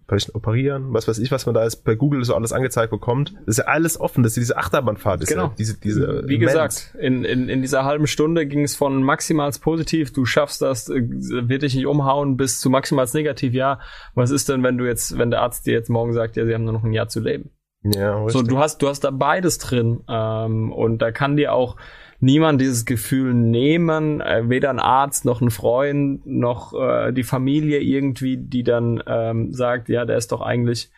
vielleicht 0.10 0.36
operieren, 0.36 0.94
was 0.94 1.08
weiß 1.08 1.20
ich, 1.20 1.32
was 1.32 1.46
man 1.46 1.56
da 1.56 1.64
ist, 1.64 1.78
bei 1.84 1.96
Google 1.96 2.24
so 2.26 2.36
alles 2.36 2.52
angezeigt 2.52 2.92
bekommt. 2.92 3.34
Das 3.46 3.58
ist 3.58 3.58
ja 3.60 3.66
alles 3.66 4.00
offen, 4.00 4.24
das 4.24 4.32
ist 4.32 4.42
diese 4.42 4.58
Achterbahnfahrt. 4.58 5.22
Ist 5.22 5.30
genau. 5.30 5.46
Ja 5.46 5.54
diese, 5.58 5.80
diese 5.80 6.24
Wie 6.28 6.34
Moment. 6.36 6.40
gesagt, 6.40 6.96
in, 7.00 7.24
in, 7.24 7.48
in 7.48 7.62
dieser 7.62 7.86
halben 7.86 8.08
Stunde 8.08 8.46
ging 8.46 8.64
es 8.64 8.76
von 8.76 9.02
maximals 9.04 9.60
positiv, 9.60 10.12
du 10.12 10.26
schaffst 10.26 10.62
das, 10.62 10.90
äh, 10.90 11.02
wird 11.02 11.62
dich 11.62 11.76
nicht 11.76 11.88
umhauen, 11.88 12.36
bis 12.36 12.60
zu 12.60 12.70
maximals 12.70 13.14
negativ, 13.14 13.54
ja. 13.54 13.80
Was 14.16 14.32
ist 14.32 14.50
denn, 14.50 14.64
wenn 14.64 14.78
du 14.78 14.86
jetzt, 14.86 15.18
wenn 15.18 15.32
der 15.32 15.42
Arzt 15.42 15.66
dir 15.66 15.74
jetzt 15.74 15.90
morgen 15.90 16.14
sagt, 16.14 16.36
ja, 16.36 16.46
sie 16.46 16.54
haben 16.54 16.64
nur 16.64 16.74
noch 16.74 16.84
ein 16.84 16.94
Jahr 16.94 17.08
zu 17.08 17.20
leben? 17.20 17.52
Ja, 17.84 18.18
richtig. 18.18 18.34
So, 18.34 18.42
du 18.42 18.58
hast, 18.58 18.82
du 18.82 18.90
hast 18.90 19.02
da 19.02 19.12
beides 19.12 19.58
drin, 19.58 20.02
ähm, 20.10 20.72
und 20.72 21.02
da 21.02 21.12
kann 21.12 21.38
dir 21.38 21.54
auch, 21.54 21.78
niemand 22.20 22.60
dieses 22.62 22.86
Gefühl 22.86 23.34
nehmen, 23.34 24.22
äh, 24.22 24.50
weder 24.50 24.70
ein 24.70 24.80
Arzt 24.80 25.26
noch 25.26 25.42
ein 25.42 25.52
Freund 25.52 26.26
noch 26.26 26.74
äh, 26.74 27.12
die 27.12 27.24
Familie 27.24 27.80
irgendwie, 27.80 28.38
die 28.38 28.64
dann 28.64 29.02
ähm, 29.08 29.54
sagt, 29.54 29.90
ja, 29.90 30.06
der 30.06 30.18
ist 30.18 30.32
doch 30.32 30.42
eigentlich, 30.42 30.90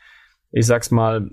ich 0.52 0.66
sag's 0.66 0.92
mal, 0.92 1.30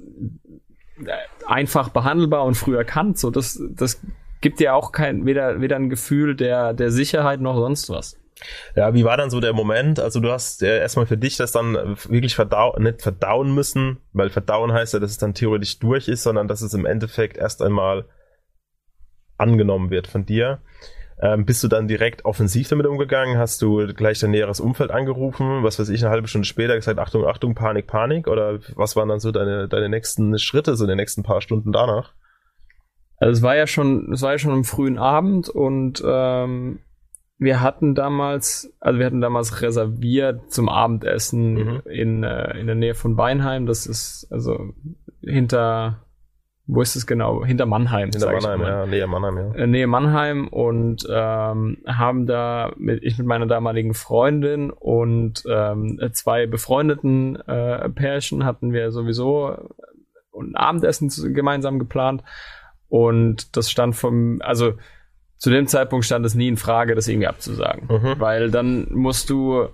äh, 1.05 1.13
einfach 1.47 1.89
behandelbar 1.89 2.45
und 2.45 2.55
früh 2.55 2.77
erkannt. 2.77 3.19
So, 3.19 3.31
das, 3.31 3.61
das 3.71 4.01
gibt 4.41 4.61
dir 4.61 4.75
auch 4.75 4.93
kein, 4.93 5.25
weder, 5.25 5.61
weder 5.61 5.77
ein 5.77 5.89
Gefühl 5.89 6.37
der, 6.37 6.75
der 6.75 6.91
Sicherheit 6.91 7.41
noch 7.41 7.57
sonst 7.57 7.89
was. 7.89 8.19
Ja, 8.77 8.95
wie 8.95 9.05
war 9.05 9.17
dann 9.17 9.31
so 9.31 9.41
der 9.41 9.53
Moment? 9.53 9.99
Also 9.99 10.21
du 10.21 10.31
hast 10.31 10.61
ja 10.63 10.77
erstmal 10.77 11.07
für 11.07 11.17
dich 11.17 11.37
das 11.37 11.51
dann 11.51 11.75
wirklich 12.09 12.37
verdauen, 12.37 12.85
nicht 12.85 13.03
verdauen 13.03 13.53
müssen, 13.53 13.99
weil 14.13 14.31
verdauen 14.31 14.73
heißt 14.73 14.95
ja, 14.95 15.01
dass 15.01 15.11
es 15.11 15.19
dann 15.19 15.35
theoretisch 15.35 15.81
durch 15.81 16.07
ist, 16.07 16.23
sondern 16.23 16.47
dass 16.47 16.61
es 16.61 16.73
im 16.73 16.87
Endeffekt 16.87 17.37
erst 17.37 17.63
einmal 17.63 18.05
angenommen 19.39 19.91
wird 19.91 20.07
von 20.07 20.27
dir. 20.27 20.61
Ähm, 21.21 21.45
bist 21.45 21.65
du 21.65 21.69
dann 21.69 21.89
direkt 21.89 22.25
offensiv 22.25 22.69
damit 22.69 22.87
umgegangen? 22.87 23.39
Hast 23.39 23.61
du 23.61 23.93
gleich 23.93 24.21
dein 24.21 24.31
näheres 24.31 24.61
Umfeld 24.61 24.93
angerufen? 24.93 25.65
Was 25.65 25.79
weiß 25.79 25.89
ich, 25.89 26.05
eine 26.05 26.13
halbe 26.13 26.29
Stunde 26.29 26.47
später 26.47 26.77
gesagt, 26.77 26.99
Achtung, 27.01 27.27
Achtung, 27.27 27.55
Panik, 27.55 27.89
Panik? 27.89 28.29
Oder 28.29 28.61
was 28.77 28.95
waren 28.95 29.09
dann 29.09 29.19
so 29.19 29.33
deine, 29.33 29.69
deine 29.69 29.89
nächsten 29.89 30.39
Schritte, 30.39 30.77
so 30.77 30.85
in 30.85 30.89
den 30.89 30.97
nächsten 30.97 31.25
paar 31.25 31.41
Stunden 31.41 31.73
danach? 31.73 32.13
Also 33.17 33.33
es 33.33 33.43
war 33.43 33.57
ja 33.57 33.67
schon, 33.67 34.13
es 34.13 34.23
war 34.23 34.33
ja 34.33 34.39
schon 34.39 34.53
am 34.53 34.63
frühen 34.63 34.97
Abend 34.97 35.49
und 35.49 36.01
ähm, 36.07 36.79
wir 37.39 37.61
hatten 37.61 37.97
damals, 37.97 38.73
also 38.79 39.01
wir 39.01 39.07
hatten 39.07 39.21
damals 39.21 39.61
reserviert 39.61 40.53
zum 40.53 40.69
Abendessen 40.69 41.55
mhm. 41.55 41.83
in, 41.87 42.23
äh, 42.23 42.59
in 42.59 42.67
der 42.67 42.77
Nähe 42.77 42.95
von 42.95 43.17
Weinheim. 43.17 43.67
Das 43.67 43.87
ist 43.87 44.29
also 44.31 44.73
hinter 45.21 46.05
wo 46.69 46.83
ist 46.83 46.97
es 46.97 47.07
genau? 47.07 47.45
Hinter 47.45 47.65
Mannheim. 47.65 48.11
Hinter 48.11 48.31
Mannheim, 48.31 48.61
ja, 48.61 48.87
Nähe 48.87 49.07
Mannheim, 49.07 49.37
ja. 49.39 49.55
Äh, 49.55 49.67
Nähe 49.67 49.87
Mannheim 49.87 50.49
und 50.49 51.07
ähm, 51.11 51.79
haben 51.87 52.27
da 52.27 52.73
mit, 52.77 53.03
ich 53.03 53.17
mit 53.17 53.27
meiner 53.27 53.47
damaligen 53.47 53.95
Freundin 53.95 54.71
und 54.71 55.45
ähm, 55.51 55.99
zwei 56.13 56.47
befreundeten 56.47 57.37
äh, 57.37 57.89
Pärchen 57.89 58.45
hatten 58.45 58.75
wir 58.75 58.93
sowieso 58.93 59.57
ein 60.39 60.55
Abendessen 60.55 61.11
gemeinsam 61.35 61.79
geplant 61.79 62.23
und 62.89 63.57
das 63.57 63.71
stand 63.71 63.97
vom, 63.97 64.41
also 64.43 64.75
zu 65.39 65.51
dem 65.51 65.67
Zeitpunkt 65.69 66.05
stand 66.05 66.27
es 66.27 66.35
nie 66.35 66.49
in 66.49 66.59
Frage, 66.59 66.95
das 66.95 67.09
irgendwie 67.09 67.29
abzusagen, 67.29 67.89
mhm. 67.89 68.21
weil 68.21 68.51
dann 68.51 68.89
musst 68.93 69.31
du 69.31 69.69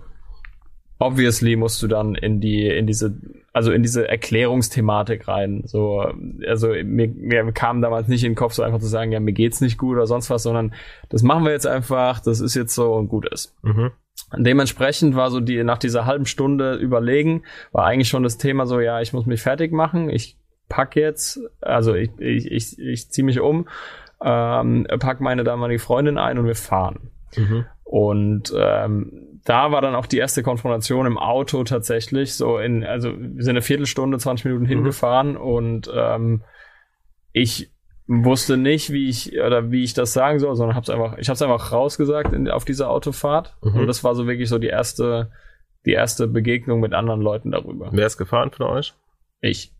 obviously 0.97 1.57
musst 1.57 1.83
du 1.83 1.87
dann 1.87 2.15
in 2.15 2.39
die 2.39 2.67
in 2.67 2.87
diese 2.87 3.17
also 3.55 3.71
in 3.71 3.83
diese 3.83 4.05
Erklärungsthematik 4.05 5.29
rein. 5.29 5.63
So, 5.65 6.11
also 6.45 6.67
mir, 6.83 7.07
mir 7.07 7.49
kam 7.53 7.81
damals 7.81 8.09
nicht 8.09 8.25
in 8.25 8.31
den 8.31 8.35
Kopf, 8.35 8.51
so 8.51 8.63
einfach 8.63 8.79
zu 8.79 8.87
sagen, 8.87 9.13
ja, 9.13 9.21
mir 9.21 9.31
geht's 9.31 9.61
nicht 9.61 9.77
gut 9.77 9.95
oder 9.95 10.07
sonst 10.07 10.29
was, 10.29 10.43
sondern 10.43 10.73
das 11.07 11.23
machen 11.23 11.45
wir 11.45 11.53
jetzt 11.53 11.65
einfach, 11.65 12.19
das 12.19 12.41
ist 12.41 12.53
jetzt 12.53 12.75
so 12.75 12.93
und 12.93 13.07
gut 13.07 13.31
ist. 13.31 13.55
Mhm. 13.63 13.91
Dementsprechend 14.35 15.15
war 15.15 15.31
so 15.31 15.39
die, 15.39 15.63
nach 15.63 15.77
dieser 15.77 16.05
halben 16.05 16.25
Stunde 16.25 16.75
überlegen, 16.75 17.43
war 17.71 17.85
eigentlich 17.85 18.09
schon 18.09 18.23
das 18.23 18.37
Thema 18.37 18.65
so, 18.65 18.81
ja, 18.81 18.99
ich 18.99 19.13
muss 19.13 19.25
mich 19.25 19.41
fertig 19.41 19.71
machen, 19.71 20.09
ich 20.09 20.37
pack 20.67 20.97
jetzt, 20.97 21.39
also 21.61 21.93
ich, 21.93 22.09
ich, 22.19 22.51
ich, 22.51 22.77
ich 22.77 23.09
ziehe 23.09 23.23
mich 23.23 23.39
um, 23.39 23.69
ähm, 24.21 24.85
pack 24.99 25.21
meine 25.21 25.45
damalige 25.45 25.79
Freundin 25.79 26.17
ein 26.17 26.37
und 26.37 26.45
wir 26.45 26.55
fahren. 26.55 27.09
Mhm. 27.37 27.65
Und 27.85 28.53
ähm, 28.53 29.34
da 29.45 29.71
war 29.71 29.81
dann 29.81 29.95
auch 29.95 30.07
die 30.07 30.17
erste 30.17 30.43
Konfrontation 30.43 31.05
im 31.05 31.17
Auto 31.17 31.63
tatsächlich. 31.63 32.33
So 32.33 32.57
in, 32.57 32.83
also 32.83 33.13
wir 33.15 33.43
sind 33.43 33.51
eine 33.51 33.61
Viertelstunde, 33.61 34.17
20 34.17 34.45
Minuten 34.45 34.63
mhm. 34.65 34.69
hingefahren 34.69 35.37
und 35.37 35.89
ähm, 35.93 36.43
ich 37.31 37.71
wusste 38.07 38.57
nicht, 38.57 38.91
wie 38.91 39.07
ich 39.07 39.33
oder 39.39 39.71
wie 39.71 39.83
ich 39.83 39.93
das 39.93 40.13
sagen 40.13 40.39
soll, 40.39 40.55
sondern 40.55 40.75
hab's 40.75 40.89
einfach, 40.89 41.17
ich 41.17 41.27
habe 41.27 41.35
es 41.35 41.41
einfach 41.41 41.71
rausgesagt 41.71 42.33
in, 42.33 42.49
auf 42.49 42.65
dieser 42.65 42.89
Autofahrt 42.89 43.55
mhm. 43.61 43.81
und 43.81 43.87
das 43.87 44.03
war 44.03 44.15
so 44.15 44.27
wirklich 44.27 44.49
so 44.49 44.57
die 44.57 44.67
erste, 44.67 45.31
die 45.85 45.93
erste 45.93 46.27
Begegnung 46.27 46.79
mit 46.79 46.93
anderen 46.93 47.21
Leuten 47.21 47.51
darüber. 47.51 47.89
Wer 47.91 48.07
ist 48.07 48.17
gefahren 48.17 48.51
von 48.51 48.65
euch? 48.65 48.95
Ich. 49.41 49.74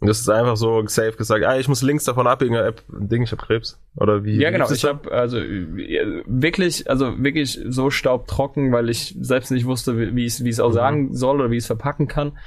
Und 0.00 0.06
das 0.06 0.20
ist 0.20 0.28
einfach 0.28 0.56
so 0.56 0.86
safe 0.86 1.16
gesagt, 1.16 1.44
ah, 1.44 1.58
ich 1.58 1.68
muss 1.68 1.82
links 1.82 2.04
davon 2.04 2.28
abbiegen, 2.28 2.54
App, 2.54 2.82
Ding, 2.88 3.22
ich 3.22 3.32
hab 3.32 3.40
Krebs. 3.40 3.80
Oder 3.96 4.24
wie? 4.24 4.40
Ja, 4.40 4.50
genau. 4.50 4.70
Ich 4.70 4.84
habe 4.84 5.10
also 5.10 5.38
wirklich, 5.38 6.88
also 6.88 7.20
wirklich 7.22 7.60
so 7.66 7.90
staubtrocken, 7.90 8.70
weil 8.70 8.90
ich 8.90 9.16
selbst 9.20 9.50
nicht 9.50 9.66
wusste, 9.66 10.14
wie 10.14 10.24
es 10.24 10.44
wie 10.44 10.50
es 10.50 10.60
auch 10.60 10.68
mhm. 10.68 10.74
sagen 10.74 11.14
soll 11.14 11.40
oder 11.40 11.50
wie 11.50 11.56
es 11.56 11.66
verpacken 11.66 12.06
kann. 12.06 12.38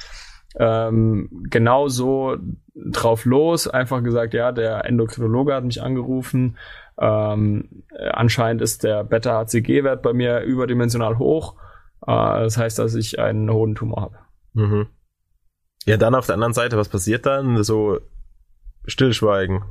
Ähm, 0.56 1.30
genau 1.50 1.88
so 1.90 2.38
drauf 2.76 3.26
los, 3.26 3.68
einfach 3.68 4.02
gesagt, 4.04 4.34
ja, 4.34 4.52
der 4.52 4.86
Endokrinologe 4.86 5.54
hat 5.54 5.66
mich 5.66 5.82
angerufen. 5.82 6.58
Ähm, 7.00 7.84
anscheinend 8.12 8.62
ist 8.62 8.84
der 8.84 9.04
Beta-HCG-Wert 9.04 10.02
bei 10.02 10.14
mir 10.14 10.42
überdimensional 10.42 11.18
hoch. 11.18 11.56
Äh, 12.06 12.12
das 12.44 12.58
heißt, 12.58 12.80
dass 12.80 12.96
ich 12.96 13.20
einen 13.20 13.52
hohen 13.52 13.76
Tumor 13.76 14.02
habe. 14.02 14.16
Mhm. 14.54 14.88
Ja, 15.86 15.98
dann 15.98 16.15
auf 16.15 16.26
der 16.28 16.36
anderen 16.36 16.54
Seite, 16.54 16.78
was 16.78 16.89
passiert 16.89 17.26
dann? 17.26 17.63
So 17.63 18.00
Stillschweigen. 18.86 19.63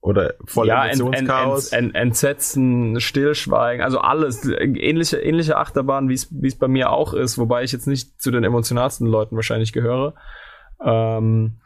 Oder 0.00 0.34
voll 0.44 0.68
ja, 0.68 0.86
Emotionschaos. 0.86 1.72
Ent, 1.72 1.86
ent, 1.86 1.94
ent, 1.94 1.96
Entsetzen, 1.96 3.00
Stillschweigen, 3.00 3.84
also 3.84 3.98
alles. 3.98 4.48
Ähnliche, 4.48 5.18
ähnliche 5.18 5.56
Achterbahn, 5.56 6.08
wie 6.08 6.14
es 6.14 6.58
bei 6.58 6.68
mir 6.68 6.90
auch 6.90 7.14
ist, 7.14 7.36
wobei 7.36 7.64
ich 7.64 7.72
jetzt 7.72 7.88
nicht 7.88 8.20
zu 8.20 8.30
den 8.30 8.44
emotionalsten 8.44 9.06
Leuten 9.06 9.34
wahrscheinlich 9.34 9.72
gehöre. 9.72 10.14
Ähm, 10.84 11.60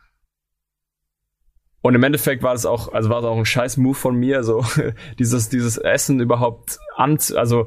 und 1.83 1.97
im 1.97 2.03
Endeffekt 2.05 2.43
war 2.43 2.55
es 2.55 2.65
auch, 2.65 2.93
also 2.93 3.11
war 3.11 3.19
es 3.19 3.25
auch 3.25 3.37
ein 3.37 3.45
scheiß 3.45 3.77
Move 3.77 3.95
von 3.95 4.17
mir, 4.17 4.45
so 4.45 4.65
dieses, 5.19 5.49
dieses 5.49 5.77
Essen 5.77 6.21
überhaupt 6.21 6.79
an, 6.97 7.19
also 7.35 7.67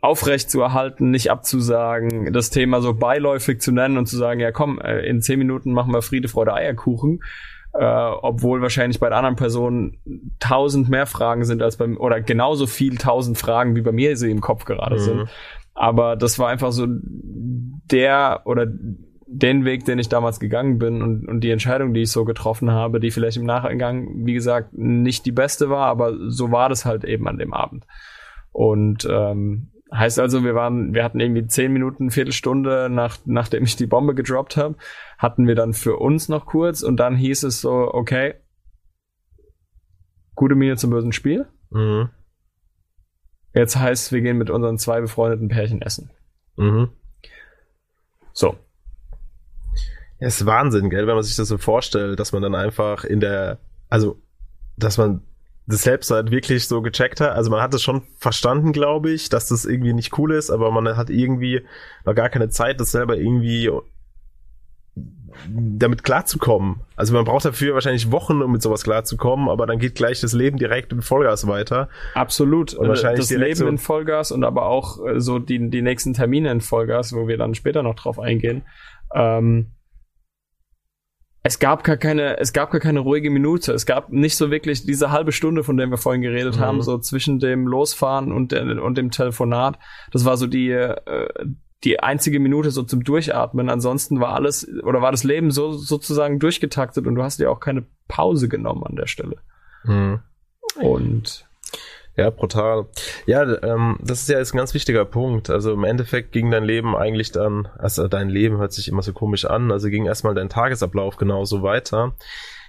aufrecht 0.00 0.50
zu 0.50 0.60
erhalten, 0.60 1.10
nicht 1.10 1.30
abzusagen, 1.30 2.32
das 2.32 2.50
Thema 2.50 2.80
so 2.80 2.94
beiläufig 2.94 3.60
zu 3.60 3.72
nennen 3.72 3.96
und 3.98 4.06
zu 4.06 4.16
sagen, 4.16 4.40
ja 4.40 4.52
komm, 4.52 4.80
äh, 4.80 5.06
in 5.06 5.22
zehn 5.22 5.38
Minuten 5.38 5.72
machen 5.72 5.92
wir 5.92 6.02
Friede, 6.02 6.28
Freude, 6.28 6.54
Eierkuchen. 6.54 7.20
äh, 7.74 7.84
obwohl 7.84 8.60
wahrscheinlich 8.60 9.00
bei 9.00 9.08
der 9.08 9.18
anderen 9.18 9.36
Person 9.36 9.98
tausend 10.38 10.88
mehr 10.88 11.06
Fragen 11.06 11.44
sind 11.44 11.62
als 11.62 11.76
beim, 11.76 11.96
oder 11.96 12.20
genauso 12.20 12.66
viel 12.66 12.96
tausend 12.98 13.38
Fragen, 13.38 13.74
wie 13.76 13.80
bei 13.80 13.92
mir 13.92 14.16
sie 14.16 14.30
im 14.30 14.40
Kopf 14.40 14.64
gerade 14.64 14.96
mhm. 14.96 15.00
sind. 15.00 15.28
Aber 15.74 16.16
das 16.16 16.38
war 16.38 16.48
einfach 16.48 16.72
so 16.72 16.86
der 16.86 18.42
oder 18.44 18.66
den 19.34 19.64
Weg, 19.64 19.86
den 19.86 19.98
ich 19.98 20.10
damals 20.10 20.38
gegangen 20.38 20.78
bin 20.78 21.00
und, 21.00 21.26
und 21.26 21.40
die 21.40 21.50
Entscheidung, 21.50 21.94
die 21.94 22.02
ich 22.02 22.10
so 22.10 22.26
getroffen 22.26 22.70
habe, 22.70 23.00
die 23.00 23.10
vielleicht 23.10 23.38
im 23.38 23.46
Nachgang, 23.46 24.26
wie 24.26 24.34
gesagt, 24.34 24.74
nicht 24.74 25.24
die 25.24 25.32
beste 25.32 25.70
war, 25.70 25.86
aber 25.86 26.14
so 26.28 26.52
war 26.52 26.68
das 26.68 26.84
halt 26.84 27.04
eben 27.04 27.26
an 27.26 27.38
dem 27.38 27.54
Abend. 27.54 27.86
Und 28.52 29.06
ähm, 29.10 29.72
heißt 29.92 30.18
also, 30.18 30.44
wir 30.44 30.54
waren, 30.54 30.94
wir 30.94 31.04
hatten 31.04 31.20
irgendwie 31.20 31.46
zehn 31.46 31.72
Minuten, 31.72 32.10
Viertelstunde 32.10 32.88
nach, 32.90 33.18
nachdem 33.24 33.64
ich 33.64 33.76
die 33.76 33.86
Bombe 33.86 34.14
gedroppt 34.14 34.56
habe, 34.56 34.76
hatten 35.18 35.46
wir 35.46 35.54
dann 35.54 35.74
für 35.74 35.96
uns 35.96 36.28
noch 36.28 36.46
kurz 36.46 36.82
und 36.82 36.98
dann 36.98 37.16
hieß 37.16 37.42
es 37.44 37.60
so, 37.60 37.72
okay, 37.92 38.34
gute 40.34 40.54
Miene 40.54 40.76
zum 40.76 40.90
bösen 40.90 41.12
Spiel. 41.12 41.46
Mhm. 41.70 42.10
Jetzt 43.54 43.76
heißt, 43.76 44.12
wir 44.12 44.22
gehen 44.22 44.38
mit 44.38 44.50
unseren 44.50 44.78
zwei 44.78 45.00
befreundeten 45.00 45.48
Pärchen 45.48 45.82
essen. 45.82 46.10
Mhm. 46.56 46.88
So, 48.32 48.56
ja, 50.22 50.28
ist 50.28 50.46
Wahnsinn, 50.46 50.88
gell, 50.88 51.08
wenn 51.08 51.16
man 51.16 51.24
sich 51.24 51.34
das 51.34 51.48
so 51.48 51.58
vorstellt, 51.58 52.20
dass 52.20 52.30
man 52.30 52.42
dann 52.42 52.54
einfach 52.54 53.02
in 53.02 53.18
der, 53.18 53.58
also, 53.88 54.22
dass 54.76 54.96
man 54.96 55.22
das 55.66 55.82
selbst 55.82 56.10
halt 56.10 56.30
wirklich 56.30 56.66
so 56.66 56.82
gecheckt 56.82 57.20
hat. 57.20 57.32
Also 57.32 57.50
man 57.50 57.62
hat 57.62 57.72
es 57.74 57.82
schon 57.82 58.02
verstanden, 58.18 58.72
glaube 58.72 59.10
ich, 59.10 59.28
dass 59.28 59.48
das 59.48 59.64
irgendwie 59.64 59.92
nicht 59.92 60.18
cool 60.18 60.32
ist, 60.32 60.50
aber 60.50 60.70
man 60.70 60.96
hat 60.96 61.10
irgendwie 61.10 61.62
noch 62.04 62.14
gar 62.14 62.28
keine 62.28 62.48
Zeit, 62.48 62.80
das 62.80 62.90
selber 62.90 63.16
irgendwie 63.16 63.70
damit 65.48 66.04
klarzukommen. 66.04 66.80
Also 66.96 67.14
man 67.14 67.24
braucht 67.24 67.44
dafür 67.44 67.74
wahrscheinlich 67.74 68.12
Wochen, 68.12 68.42
um 68.42 68.52
mit 68.52 68.62
sowas 68.62 68.84
klarzukommen, 68.84 69.48
aber 69.48 69.66
dann 69.66 69.78
geht 69.78 69.94
gleich 69.94 70.20
das 70.20 70.32
Leben 70.32 70.58
direkt 70.58 70.92
in 70.92 71.02
Vollgas 71.02 71.46
weiter. 71.46 71.88
Absolut. 72.14 72.74
Und 72.74 72.88
wahrscheinlich 72.88 73.20
das 73.20 73.30
Leben 73.30 73.54
so 73.54 73.66
in 73.66 73.78
Vollgas 73.78 74.30
und 74.30 74.44
aber 74.44 74.66
auch 74.66 75.04
äh, 75.06 75.20
so 75.20 75.38
die, 75.38 75.70
die 75.70 75.82
nächsten 75.82 76.12
Termine 76.12 76.50
in 76.50 76.60
Vollgas, 76.60 77.14
wo 77.14 77.28
wir 77.28 77.38
dann 77.38 77.54
später 77.54 77.82
noch 77.82 77.94
drauf 77.94 78.18
eingehen. 78.18 78.62
Ähm, 79.14 79.72
es 81.44 81.58
gab 81.58 81.82
gar 81.82 81.96
keine, 81.96 82.38
es 82.38 82.52
gab 82.52 82.70
gar 82.70 82.80
keine 82.80 83.00
ruhige 83.00 83.30
Minute. 83.30 83.72
Es 83.72 83.84
gab 83.84 84.10
nicht 84.10 84.36
so 84.36 84.50
wirklich 84.50 84.84
diese 84.84 85.10
halbe 85.10 85.32
Stunde, 85.32 85.64
von 85.64 85.76
der 85.76 85.88
wir 85.88 85.98
vorhin 85.98 86.22
geredet 86.22 86.56
mhm. 86.56 86.60
haben, 86.60 86.82
so 86.82 86.98
zwischen 86.98 87.40
dem 87.40 87.66
Losfahren 87.66 88.32
und, 88.32 88.52
der, 88.52 88.82
und 88.82 88.96
dem 88.96 89.10
Telefonat. 89.10 89.78
Das 90.12 90.24
war 90.24 90.36
so 90.36 90.46
die, 90.46 90.70
äh, 90.70 91.28
die 91.82 91.98
einzige 91.98 92.38
Minute 92.38 92.70
so 92.70 92.84
zum 92.84 93.02
Durchatmen. 93.02 93.68
Ansonsten 93.68 94.20
war 94.20 94.34
alles 94.34 94.68
oder 94.84 95.02
war 95.02 95.10
das 95.10 95.24
Leben 95.24 95.50
so 95.50 95.72
sozusagen 95.72 96.38
durchgetaktet 96.38 97.08
und 97.08 97.16
du 97.16 97.22
hast 97.24 97.40
dir 97.40 97.50
auch 97.50 97.60
keine 97.60 97.84
Pause 98.06 98.48
genommen 98.48 98.84
an 98.84 98.94
der 98.94 99.08
Stelle. 99.08 99.38
Mhm. 99.82 100.20
Und 100.80 101.44
ja, 102.16 102.30
brutal. 102.30 102.86
Ja, 103.26 103.42
ähm, 103.62 103.98
das 104.02 104.22
ist 104.22 104.28
ja 104.28 104.38
jetzt 104.38 104.54
ein 104.54 104.58
ganz 104.58 104.74
wichtiger 104.74 105.04
Punkt. 105.04 105.48
Also 105.48 105.72
im 105.72 105.84
Endeffekt 105.84 106.32
ging 106.32 106.50
dein 106.50 106.64
Leben 106.64 106.94
eigentlich 106.94 107.32
dann, 107.32 107.68
also 107.78 108.06
dein 108.08 108.28
Leben 108.28 108.58
hört 108.58 108.72
sich 108.72 108.88
immer 108.88 109.02
so 109.02 109.12
komisch 109.12 109.46
an, 109.46 109.72
also 109.72 109.88
ging 109.88 110.06
erstmal 110.06 110.34
dein 110.34 110.48
Tagesablauf 110.50 111.16
genauso 111.16 111.62
weiter. 111.62 112.14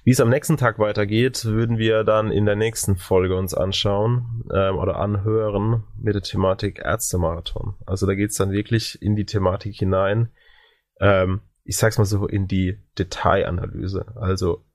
Wie 0.06 0.12
es 0.12 0.20
am 0.20 0.30
nächsten 0.30 0.58
Tag 0.58 0.80
weitergeht, 0.80 1.46
würden 1.46 1.78
wir 1.78 2.04
dann 2.04 2.32
in 2.32 2.46
der 2.46 2.58
nächsten 2.58 2.98
Folge 2.98 3.38
uns 3.38 3.54
anschauen 3.54 4.44
ähm, 4.54 4.78
oder 4.78 4.98
anhören 4.98 5.86
mit 5.98 6.16
der 6.16 6.22
Thematik 6.22 6.80
Ärztemarathon. 6.80 7.76
Also 7.86 8.06
da 8.06 8.14
geht's 8.14 8.36
dann 8.36 8.52
wirklich 8.52 9.02
in 9.02 9.16
die 9.16 9.26
Thematik 9.26 9.76
hinein. 9.76 10.30
Ähm, 11.00 11.42
ich 11.64 11.78
sag's 11.78 11.98
mal 11.98 12.06
so, 12.06 12.28
in 12.28 12.48
die 12.48 12.80
Detailanalyse. 13.00 14.06
Also 14.16 14.66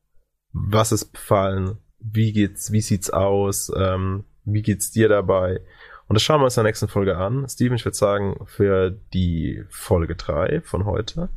was 0.52 0.92
ist 0.92 1.12
befallen, 1.12 1.78
wie 1.98 2.32
geht's, 2.32 2.72
wie 2.72 2.80
sieht's 2.80 3.10
aus, 3.10 3.70
ähm, 3.76 4.24
wie 4.52 4.62
geht's 4.62 4.90
dir 4.90 5.08
dabei? 5.08 5.60
Und 6.08 6.14
das 6.14 6.22
schauen 6.22 6.40
wir 6.40 6.44
uns 6.44 6.56
in 6.56 6.62
der 6.62 6.70
nächsten 6.70 6.88
Folge 6.88 7.16
an. 7.16 7.46
Steven, 7.48 7.76
ich 7.76 7.84
würde 7.84 7.96
sagen, 7.96 8.36
für 8.46 8.90
die 9.12 9.64
Folge 9.68 10.16
3 10.16 10.62
von 10.62 10.86
heute, 10.86 11.28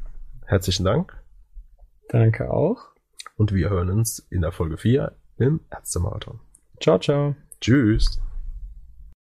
herzlichen 0.46 0.86
Dank. 0.86 1.18
Danke 2.08 2.52
auch. 2.52 2.90
Und 3.38 3.54
wir 3.54 3.70
hören 3.70 3.90
uns 3.90 4.20
in 4.30 4.42
der 4.42 4.52
Folge 4.52 4.78
4 4.78 5.12
im 5.38 5.60
Ärztemarathon. 5.70 6.40
Ciao, 6.80 7.00
ciao. 7.00 7.36
Tschüss. 7.60 8.22